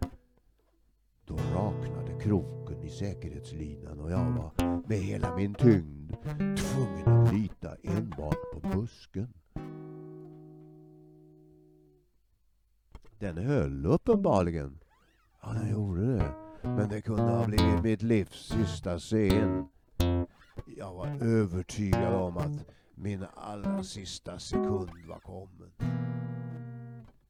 [1.27, 4.53] Då raknade kroken i säkerhetslinan och jag var
[4.89, 6.17] med hela min tyngd
[6.57, 9.29] tvungen att lita enbart på busken.
[13.19, 14.79] Den höll uppenbarligen.
[15.43, 16.35] Ja, den gjorde det.
[16.63, 19.69] Men det kunde ha blivit mitt livs sista scen.
[20.77, 25.73] Jag var övertygad om att min allra sista sekund var kommen.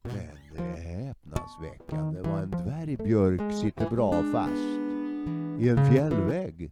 [0.01, 4.85] Men det är häpnadsväckande vad en dvärgbjörk sitter bra fast
[5.59, 6.71] i en fjällvägg.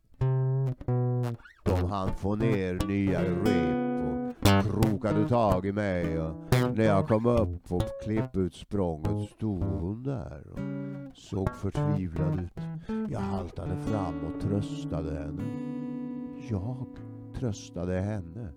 [1.63, 6.35] De hann få ner nya rep och krokade tag i mig och
[6.75, 10.59] när jag kom upp på klipputsprånget stod hon där och
[11.17, 12.63] såg förtvivlad ut.
[13.11, 15.43] Jag haltade fram och tröstade henne.
[16.49, 16.87] Jag
[17.39, 18.53] tröstade henne.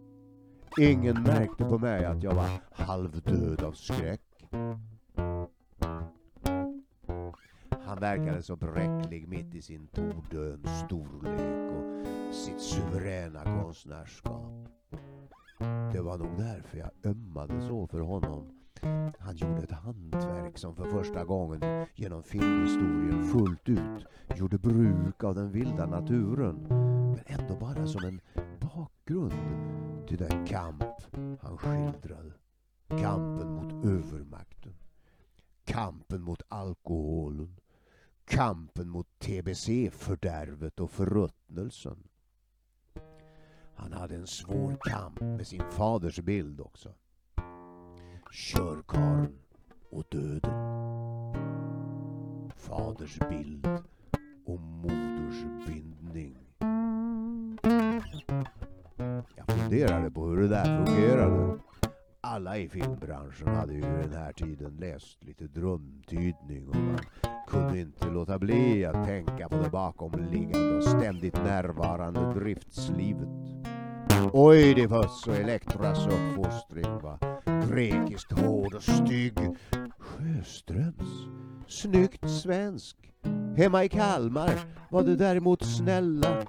[0.80, 4.20] Ingen märkte på mig att jag var halvdöd av skräck.
[7.96, 14.68] Han verkade så bräcklig mitt i sin tordöns storlek och sitt suveräna konstnärskap.
[15.92, 18.50] Det var nog därför jag ömmade så för honom.
[19.18, 25.34] Han gjorde ett hantverk som för första gången genom filmhistorien fullt ut gjorde bruk av
[25.34, 26.66] den vilda naturen.
[27.14, 28.20] Men ändå bara som en
[28.60, 29.32] bakgrund
[30.08, 30.84] till den kamp
[31.40, 32.32] han skildrade.
[32.88, 34.74] Kampen mot övermakten.
[35.64, 37.56] Kampen mot alkoholen.
[38.26, 42.08] Kampen mot tbc-fördärvet och förruttnelsen.
[43.74, 46.94] Han hade en svår kamp med sin faders bild också.
[48.32, 49.38] Körkarn
[49.90, 50.52] och döden.
[52.56, 53.66] Faders bild
[54.46, 56.36] och moders bindning.
[59.36, 61.58] Jag funderade på hur det där fungerade.
[62.20, 66.98] Alla i filmbranschen hade ju den här tiden läst lite drömtydning och man
[67.46, 73.28] kunde inte låta bli att tänka på det bakomliggande och ständigt närvarande driftslivet.
[74.32, 77.18] Oidipus och Elektras uppfostring var
[77.68, 79.38] grekiskt hård och stygg.
[79.98, 81.26] Sjöströms,
[81.68, 82.96] snyggt svensk.
[83.56, 84.50] Hemma i Kalmar
[84.90, 86.42] var det däremot snälla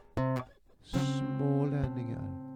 [0.83, 2.47] smålänningar.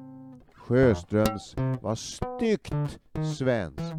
[0.53, 2.99] Sjöströms var styggt
[3.37, 3.95] svensk.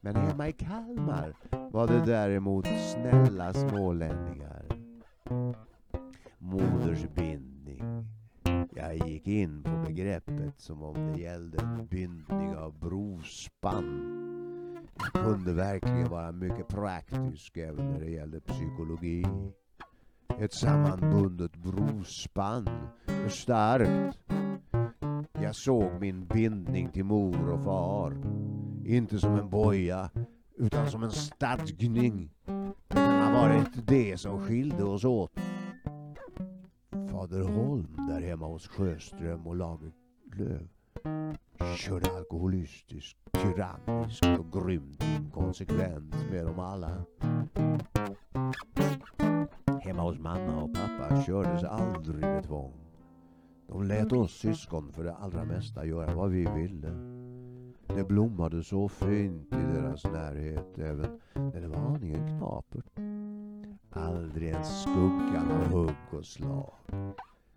[0.00, 1.34] Men hemma i Kalmar
[1.72, 4.64] var det däremot snälla smålänningar.
[6.38, 8.06] Modersbindning.
[8.74, 14.18] Jag gick in på begreppet som om det gällde en bindning av brospann.
[14.96, 19.24] Jag kunde verkligen vara mycket praktisk även när det gällde psykologi.
[20.38, 22.68] Ett sammanbundet brospann
[23.06, 24.18] är starkt.
[25.32, 28.16] Jag såg min bindning till mor och far.
[28.84, 30.10] Inte som en boja,
[30.62, 32.30] utan som en stadgning.
[32.88, 35.40] Det kan ha varit det som skilde oss åt.
[37.10, 40.68] Fader Holm där hemma hos Sjöström och Lagerlöf
[41.76, 47.04] körde alkoholistiskt, tyranniskt och grymt inkonsekvent med dem alla.
[49.82, 52.72] Hemma hos mamma och pappa kördes aldrig med tvång.
[53.68, 57.11] De lät oss syskon för det allra mesta göra vad vi ville.
[57.96, 62.84] Det blommade så fint i deras närhet även när det var aningen knapert.
[63.90, 66.72] Aldrig en skugga av hugg och slag.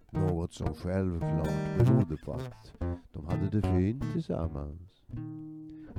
[0.09, 2.73] Något som självklart berodde på att
[3.13, 4.81] de hade det fint tillsammans.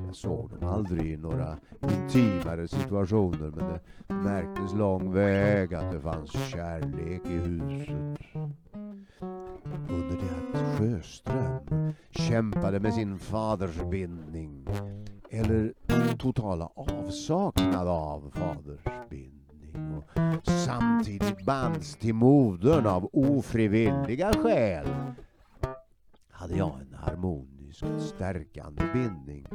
[0.07, 3.81] Jag såg dem aldrig i några intimare situationer men det
[4.15, 8.21] märktes lång väg att det fanns kärlek i huset.
[9.89, 14.67] Under det att Sjöström kämpade med sin fadersbindning
[15.31, 15.73] eller
[16.19, 24.87] totala avsaknad av fadersbindning och samtidigt bands till modern av ofrivilliga skäl
[26.31, 29.47] hade jag en harmonisk, stärkande bindning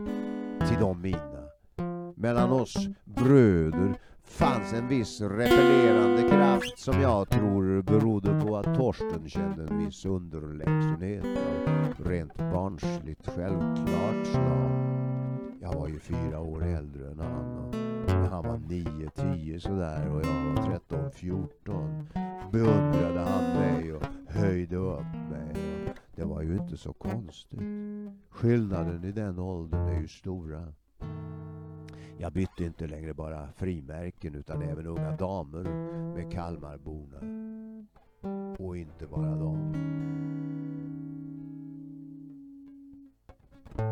[0.68, 1.48] till de mina.
[2.16, 3.96] Mellan oss bröder
[4.32, 10.06] fanns en viss repellerande kraft som jag tror berodde på att Torsten kände en viss
[10.06, 11.26] underlägsenhet
[12.00, 14.72] av rent barnsligt självklart slag.
[15.62, 17.76] Jag var ju fyra år äldre än han och
[18.08, 22.08] när han var nio, tio sådär och jag var tretton, fjorton
[22.52, 25.56] beundrade han mig och höjde upp mig.
[26.16, 27.62] Det var ju inte så konstigt.
[28.30, 30.74] Skillnaden i den åldern är ju stora.
[32.22, 35.64] Jag bytte inte längre bara frimärken utan även unga damer
[36.16, 37.18] med Kalmarborna.
[38.60, 39.74] Och inte bara dem.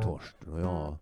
[0.03, 0.95] Torsten och jag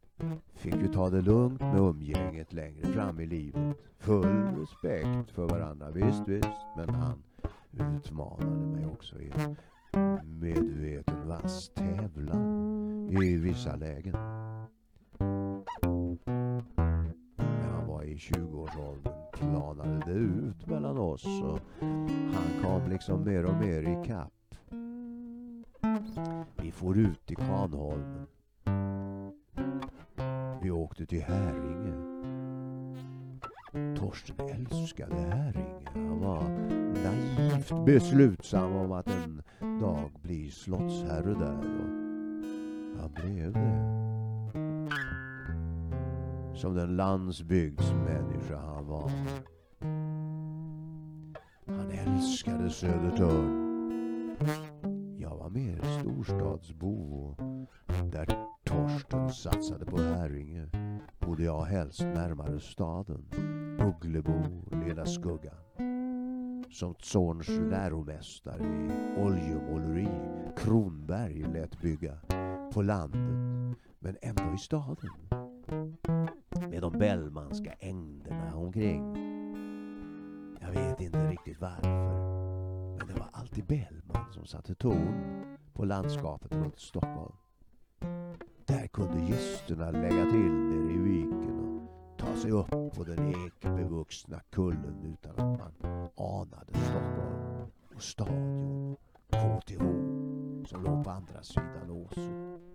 [0.54, 3.78] fick ju ta det lugnt med umgänget längre fram i livet.
[3.98, 6.66] Full respekt för varandra, visst visst.
[6.78, 7.24] Men han
[7.72, 9.32] utmanade mig också i
[9.92, 14.47] en medveten vass tävlan i vissa lägen.
[18.18, 21.60] I 20-årsåldern planade det ut mellan oss och
[22.34, 24.34] han kom liksom mer och mer i kapp.
[26.56, 28.28] Vi for ut i Kvarnholmen.
[30.62, 31.94] Vi åkte till Häringe.
[33.98, 35.90] Torsten älskade Häringe.
[35.94, 36.44] Han var
[37.04, 39.42] naivt beslutsam om att en
[39.82, 41.58] dag bli slottsherre där.
[41.58, 44.07] Och Han blev det.
[46.58, 49.12] Som den landsbygdsmänniska han var.
[51.68, 53.68] Han älskade Södertörn.
[55.20, 58.28] Jag var mer storstadsbo och där
[58.64, 60.70] Torsten satsade på Häringe
[61.20, 63.26] bodde jag helst närmare staden.
[63.80, 64.44] Ugglebo,
[64.86, 65.58] Lilla Skuggan.
[66.72, 68.90] Som Zorns läromästare i
[69.22, 70.10] oljemåleri
[70.58, 72.18] Kronberg lät bygga
[72.74, 75.27] på landet men ändå i staden.
[76.78, 79.16] Med de Bellmanska ängderna omkring.
[80.62, 81.90] Jag vet inte riktigt varför.
[82.98, 85.14] Men det var alltid Bellman som satte ton
[85.74, 87.36] på landskapet runt Stockholm.
[88.66, 94.42] Där kunde gästerna lägga till nere i viken och ta sig upp på den ekbevuxna
[94.50, 99.00] kullen utan att man anade Stockholm och Stadion och
[99.30, 99.84] KTH
[100.70, 102.67] som låg på andra sidan åsen.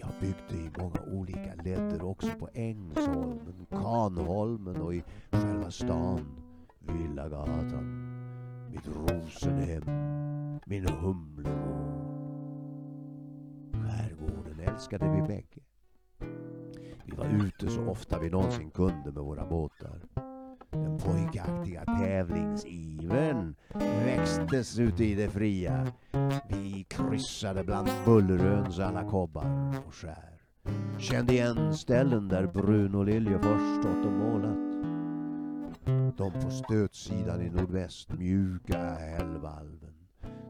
[0.00, 6.20] Jag byggde i många olika ledder också på Ängsholmen, Kanholmen och i själva stan,
[6.78, 8.08] Villagatan,
[8.70, 9.82] mitt Rosenhem,
[10.66, 12.08] min Humlegård.
[13.72, 15.60] Skärgården älskade vi bägge.
[17.04, 20.00] Vi var ute så ofta vi någonsin kunde med våra båtar.
[20.70, 23.54] Den pojkaktiga tävlingsivern
[24.04, 25.86] växtes ute i det fria.
[26.48, 30.40] Vi kryssade bland Bulleröns alla kobbar och skär.
[30.98, 34.68] Kände igen ställen där Bruno Liljefors stått och målat.
[36.16, 39.94] De på stötsidan i nordväst mjuka hällvalven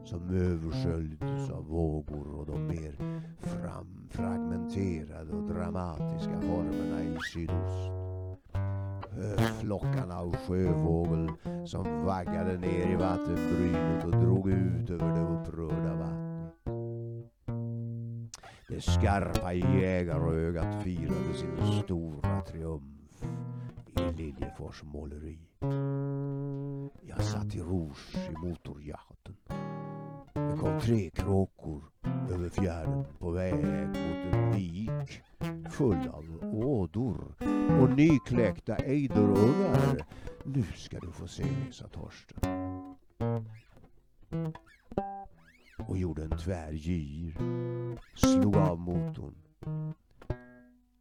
[0.05, 2.95] som översköljdes av vågor och de mer
[3.39, 8.08] framfragmenterade och dramatiska formerna i sydost.
[9.59, 11.31] Flockarna av sjövågel
[11.65, 16.29] som vaggade ner i vattenbrynet och drog ut över det upprörda vattnet.
[18.67, 23.23] Det skarpa jägarögat firade sin stora triumf
[23.85, 25.39] i Liljefors måleri.
[27.01, 29.35] Jag satt i rouge i motorjachten.
[30.49, 31.83] Det kom tre kråkor
[32.31, 35.21] över fjärden på väg mot en vik
[35.69, 37.35] full av ådor
[37.81, 40.05] och nykläckta ejderungar.
[40.43, 42.39] Nu ska du få se, sa Torsten.
[45.87, 47.37] Och gjorde en tvärgir.
[48.15, 49.35] Slog av motorn.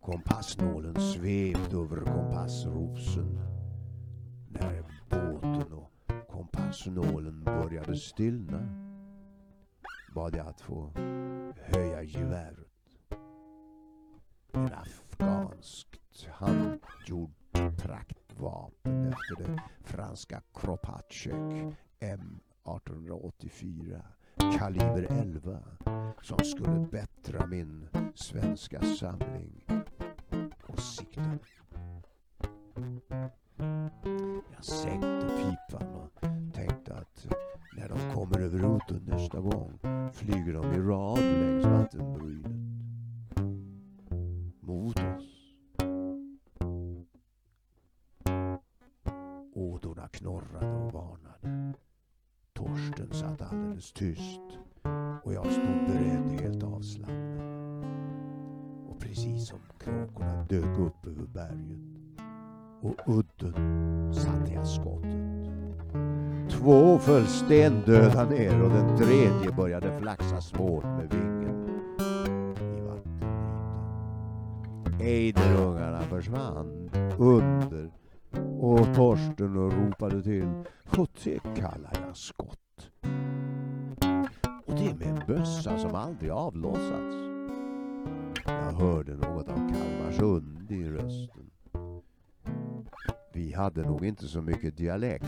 [0.01, 3.41] Kompassnålen svepte över kompassrosen.
[4.49, 5.91] När båten och
[6.29, 8.88] kompassnålen började stillna
[10.19, 10.91] bad jag att få
[11.57, 12.69] höja geväret.
[14.53, 17.31] En afghanskt handgjord
[17.77, 24.03] praktvapen efter det franska Kropatschek M1884
[24.59, 25.59] kaliber 11
[26.23, 29.65] som skulle bättra min svenska samling
[30.67, 31.39] och sikte.
[34.55, 35.68] Jag sänkte pipan
[40.29, 42.53] flyger de i rad längs vattenbrynet.
[44.61, 45.55] Mot oss.
[49.55, 51.75] Ådorna knorrade och varnade.
[52.53, 54.41] Torsten satt alldeles tyst
[55.23, 57.41] och jag stod beredd helt avslappnad.
[58.89, 61.79] Och precis som kråkorna dök upp över berget
[62.81, 63.38] och udden
[66.59, 71.69] Två föll stendöda ner och den tredje började flaxa svårt med vingen
[72.61, 73.81] i vattenytan.
[75.01, 77.91] Ejderungarna försvann under
[78.61, 80.49] och Torsten ropade till
[80.99, 82.91] och det kallar jag skott.
[84.67, 87.17] Och det med en bössa som aldrig avlossats.
[88.47, 91.51] Jag hörde något av Kalmarsund i rösten.
[93.33, 95.27] Vi hade nog inte så mycket dialekt.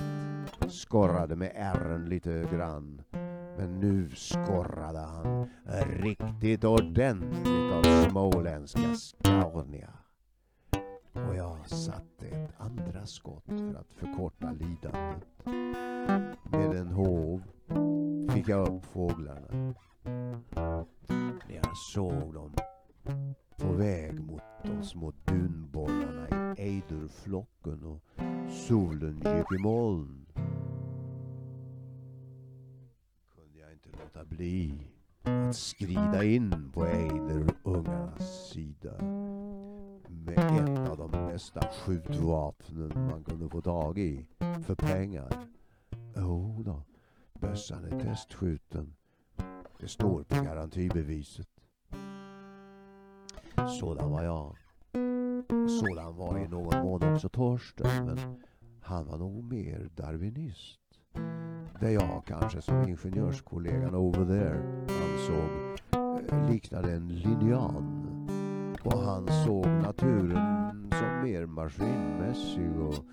[0.70, 3.02] Skorrade med ärren lite grann.
[3.56, 5.50] Men nu skorrade han
[6.02, 9.90] riktigt ordentligt av småländska Scania.
[11.12, 15.26] Och jag satte ett andra skott för att förkorta lidandet.
[16.44, 17.42] Med en håv
[18.34, 19.74] fick jag upp fåglarna.
[21.48, 22.54] När jag såg dem
[23.56, 28.02] på väg mot de små dunbollarna i ejderflocken och
[28.50, 30.26] solen gick i moln
[33.70, 34.88] jag inte låta bli
[35.22, 38.92] att skrida in på ejderungarnas sida
[40.08, 45.46] med ett av de bästa skjutvapnen man kunde få tag i för pengar.
[46.16, 46.82] Jo då,
[47.40, 48.94] bössan är testskjuten.
[49.80, 51.48] Det står på garantibeviset.
[53.80, 54.56] Sådan var jag.
[55.80, 58.42] Sådan var i någon mån också Torsten, men
[58.80, 60.79] han var nog mer darwinist.
[61.80, 65.50] Det jag kanske som ingenjörskollegan over there ansåg
[65.92, 68.06] eh, liknade en linjan.
[68.82, 73.04] Och han såg naturen som mer maskinmässig och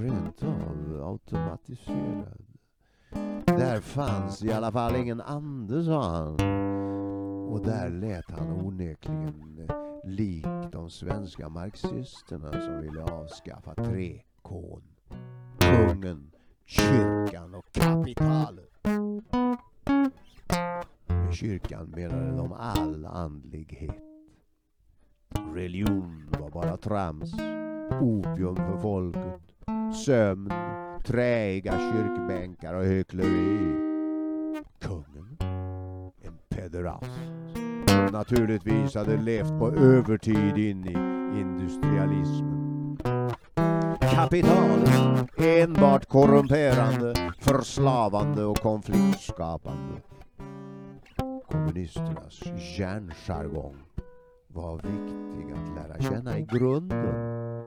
[0.00, 2.46] rent av automatiserad.
[3.44, 6.34] Där fanns i alla fall ingen ande, sa han.
[7.50, 14.82] Och där lät han onekligen eh, lik de svenska marxisterna som ville avskaffa tre kon.
[15.58, 16.30] Kungen,
[16.70, 18.70] kyrkan och kapitalet.
[21.06, 23.96] Med kyrkan menade de all andlighet.
[25.54, 27.34] Religion var bara trams,
[28.00, 29.40] opium för folket,
[30.06, 30.52] sömn,
[31.04, 33.76] träiga kyrkbänkar och hyckleri.
[34.78, 35.36] Kungen,
[36.22, 37.20] en pederast,
[38.12, 40.92] naturligtvis hade levt på övertid in i
[41.40, 42.49] industrialismen
[44.20, 44.80] kapital
[45.36, 50.00] enbart korrumperande, förslavande och konfliktskapande.
[51.50, 52.42] Kommunisternas
[52.78, 53.76] järnjargong
[54.48, 57.64] var viktig att lära känna i grunden.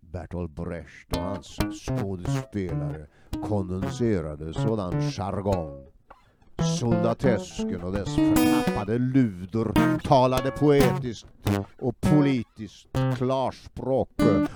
[0.00, 3.06] Bertolt Brecht och hans skådespelare
[3.48, 5.93] kondenserade sådan jargong.
[6.78, 11.26] Soldatesken och dess förtappade luder talade poetiskt
[11.80, 12.86] och politiskt
[13.16, 14.10] klarspråk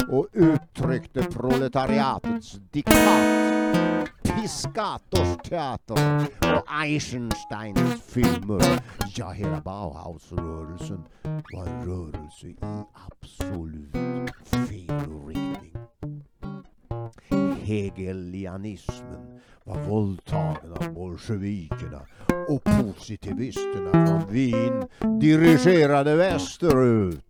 [0.08, 3.48] och uttryckte proletariatets diktat.
[4.22, 8.82] Piscators teater och Eisensteins filmer.
[9.16, 12.56] Ja, hela Bauhausrörelsen var en rörelse i
[13.06, 13.96] absolut
[14.68, 15.77] fel riktning.
[17.68, 22.00] Hegelianismen var våldtagen av bolsjevikerna
[22.48, 24.84] och positivisterna från Wien
[25.20, 27.24] dirigerade västerut.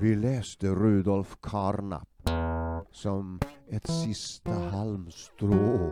[0.00, 2.08] Vi läste Rudolf Carnap
[2.92, 5.90] som ett sista halmstrå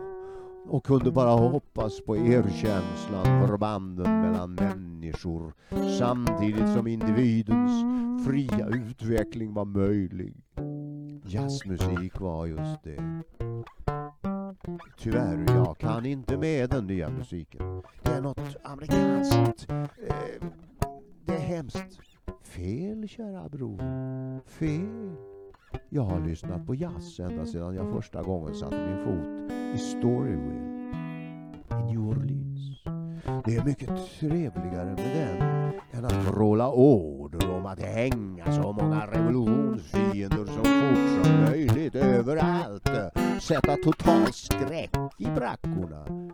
[0.67, 5.53] och kunde bara hoppas på erkänslan för banden mellan människor
[5.99, 7.85] samtidigt som individens
[8.27, 10.35] fria utveckling var möjlig.
[11.23, 13.23] Jazzmusik var just det.
[14.97, 17.81] Tyvärr, jag kan inte med den nya musiken.
[18.03, 19.69] Det är något amerikanskt.
[19.69, 20.47] Eh,
[21.25, 21.99] det är hemskt.
[22.41, 23.79] Fel, kära bror.
[24.49, 25.15] Fel.
[25.89, 30.91] Jag har lyssnat på jazz ända sedan jag första gången satte min fot i Storyville
[31.71, 32.44] i New Orleans.
[33.45, 33.89] Det är mycket
[34.19, 41.25] trevligare med den än att vråla order om att hänga så många revolutionsfiender som fort
[41.25, 42.89] som möjligt överallt.
[43.41, 46.31] Sätta total skräck i brackorna.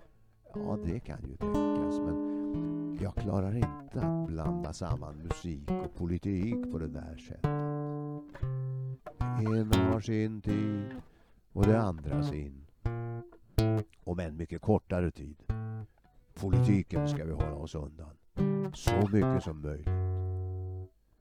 [0.54, 6.72] Ja, det kan ju tänkas, men jag klarar inte att blanda samman musik och politik
[6.72, 7.46] på det där sättet.
[9.38, 10.86] En har sin tid
[11.54, 12.68] och det andra sin.
[14.04, 15.44] Om en mycket kortare tid.
[16.34, 18.10] Politiken ska vi hålla oss undan.
[18.74, 19.88] Så mycket som möjligt.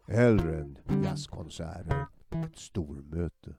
[0.06, 3.54] Hellre än jazzkonserter, ett stormöte.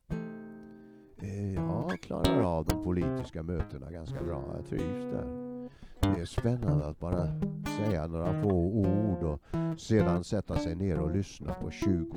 [1.17, 4.43] Eh, Jag klarar av de politiska mötena ganska bra.
[4.55, 5.51] Jag trivs där.
[6.01, 7.27] Det är spännande att bara
[7.77, 9.41] säga några få ord och
[9.79, 12.15] sedan sätta sig ner och lyssna på 20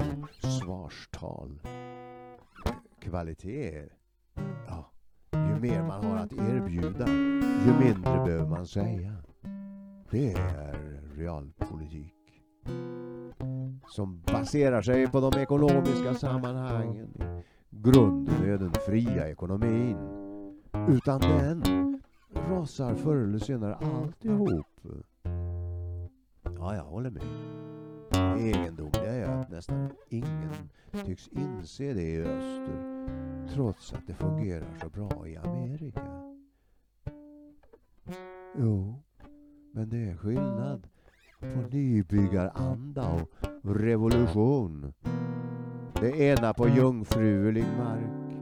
[0.60, 1.60] svarstal.
[3.00, 3.88] Kvalitet,
[4.66, 4.90] ja,
[5.32, 7.06] ju mer man har att erbjuda,
[7.66, 9.14] ju mindre behöver man säga.
[10.14, 12.42] Det är realpolitik.
[13.86, 17.08] Som baserar sig på de ekonomiska sammanhangen.
[17.70, 19.96] Grunden är den fria ekonomin.
[20.88, 21.62] Utan den
[22.32, 24.66] rasar förr eller senare alltihop.
[26.42, 27.22] Ja, jag håller med.
[28.10, 30.54] Det egendomliga är att nästan ingen
[31.06, 33.08] tycks inse det i öster
[33.54, 36.32] trots att det fungerar så bra i Amerika.
[38.58, 39.03] Jo,
[39.74, 40.86] men det är skillnad
[41.40, 43.12] på nybyggaranda
[43.62, 44.92] och revolution.
[46.00, 48.34] Det ena på jungfrulig mark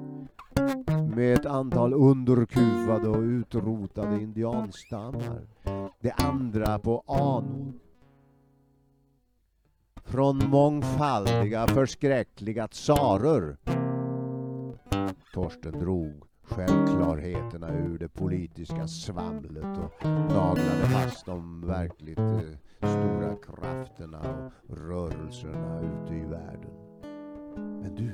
[1.16, 5.46] med ett antal underkuvade och utrotade indianstammar.
[6.00, 7.72] Det andra på anor
[10.04, 13.56] från mångfaldiga förskräckliga tsarer.
[15.34, 24.50] Torsten drog självklarheterna ur det politiska svamlet och naglade fast de verkligt eh, stora krafterna
[24.68, 26.70] och rörelserna ute i världen.
[27.54, 28.10] Men du,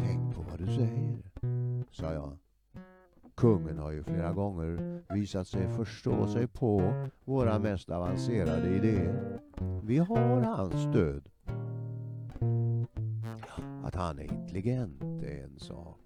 [0.00, 1.22] tänk på vad du säger,
[1.90, 2.36] sa jag.
[3.34, 6.92] Kungen har ju flera gånger visat sig förstå sig på
[7.24, 9.40] våra mest avancerade idéer.
[9.82, 11.28] Vi har hans stöd.
[13.84, 15.98] Att han är intelligent är en sak.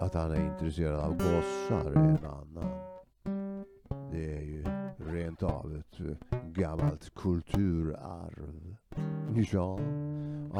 [0.00, 2.70] Att han är intresserad av gossar är en annan.
[4.12, 4.64] Det är ju
[4.98, 8.76] rent av ett eh, gammalt kulturarv.
[9.52, 9.80] Ja,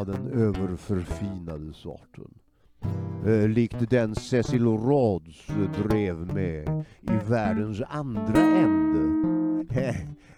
[0.00, 2.34] av den överförfinade sorten.
[3.26, 5.46] Eh, likt den Cecil Rhodes
[5.82, 9.16] drev med i världens andra ände.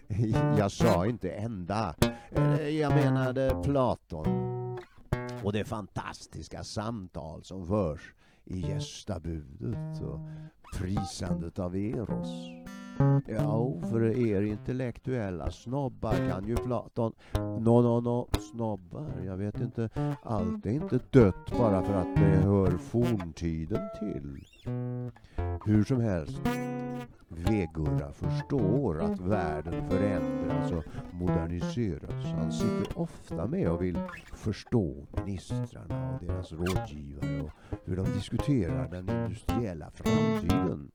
[0.59, 1.95] Jag sa inte ända.
[2.31, 4.48] Eh, jag menade Platon.
[5.45, 8.15] Och det fantastiska samtal som förs
[8.45, 10.21] i gästabudet och
[10.79, 12.58] prisandet av Eros.
[13.27, 17.13] Ja, för er intellektuella snobbar kan ju Platon...
[17.35, 19.89] No, no, no, snobbar, jag vet inte.
[20.23, 24.45] Allt är inte dött bara för att det hör forntiden till.
[25.65, 26.41] Hur som helst,
[27.29, 32.25] Vegurra förstår att världen förändras och moderniseras.
[32.25, 33.99] Han sitter ofta med och vill
[34.35, 37.51] förstå ministrarna och deras rådgivare och
[37.85, 40.91] hur de diskuterar den industriella framtiden.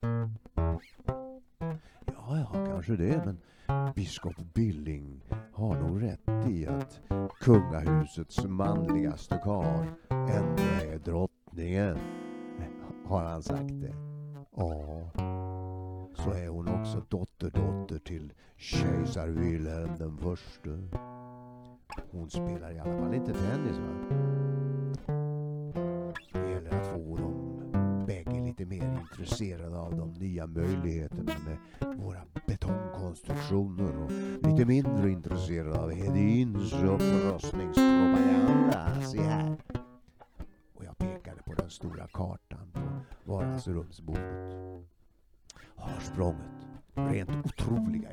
[2.28, 3.38] Ja, ja, kanske det, men
[3.94, 5.20] biskop Billing
[5.52, 7.00] har nog rätt i att
[7.40, 10.62] kungahusets manligaste karl ändå
[10.92, 11.98] är drottningen.
[13.04, 13.94] Har han sagt det?
[14.56, 15.10] Ja.
[16.14, 20.78] Så är hon också dotterdotter till kejsar Wilhelm den förste.
[22.10, 24.23] Hon spelar i alla fall inte tennis va?
[29.04, 31.58] Intresserade av de nya möjligheterna med
[31.98, 34.10] våra betongkonstruktioner och
[34.50, 39.02] lite mindre intresserade av Hedins upprustningspropaganda.
[39.02, 39.56] Se här.
[40.74, 42.80] Och jag pekade på den stora kartan på
[43.32, 44.82] vardagsrumsbordet.
[45.76, 46.50] Har språnget.
[46.94, 48.08] Rent otroliga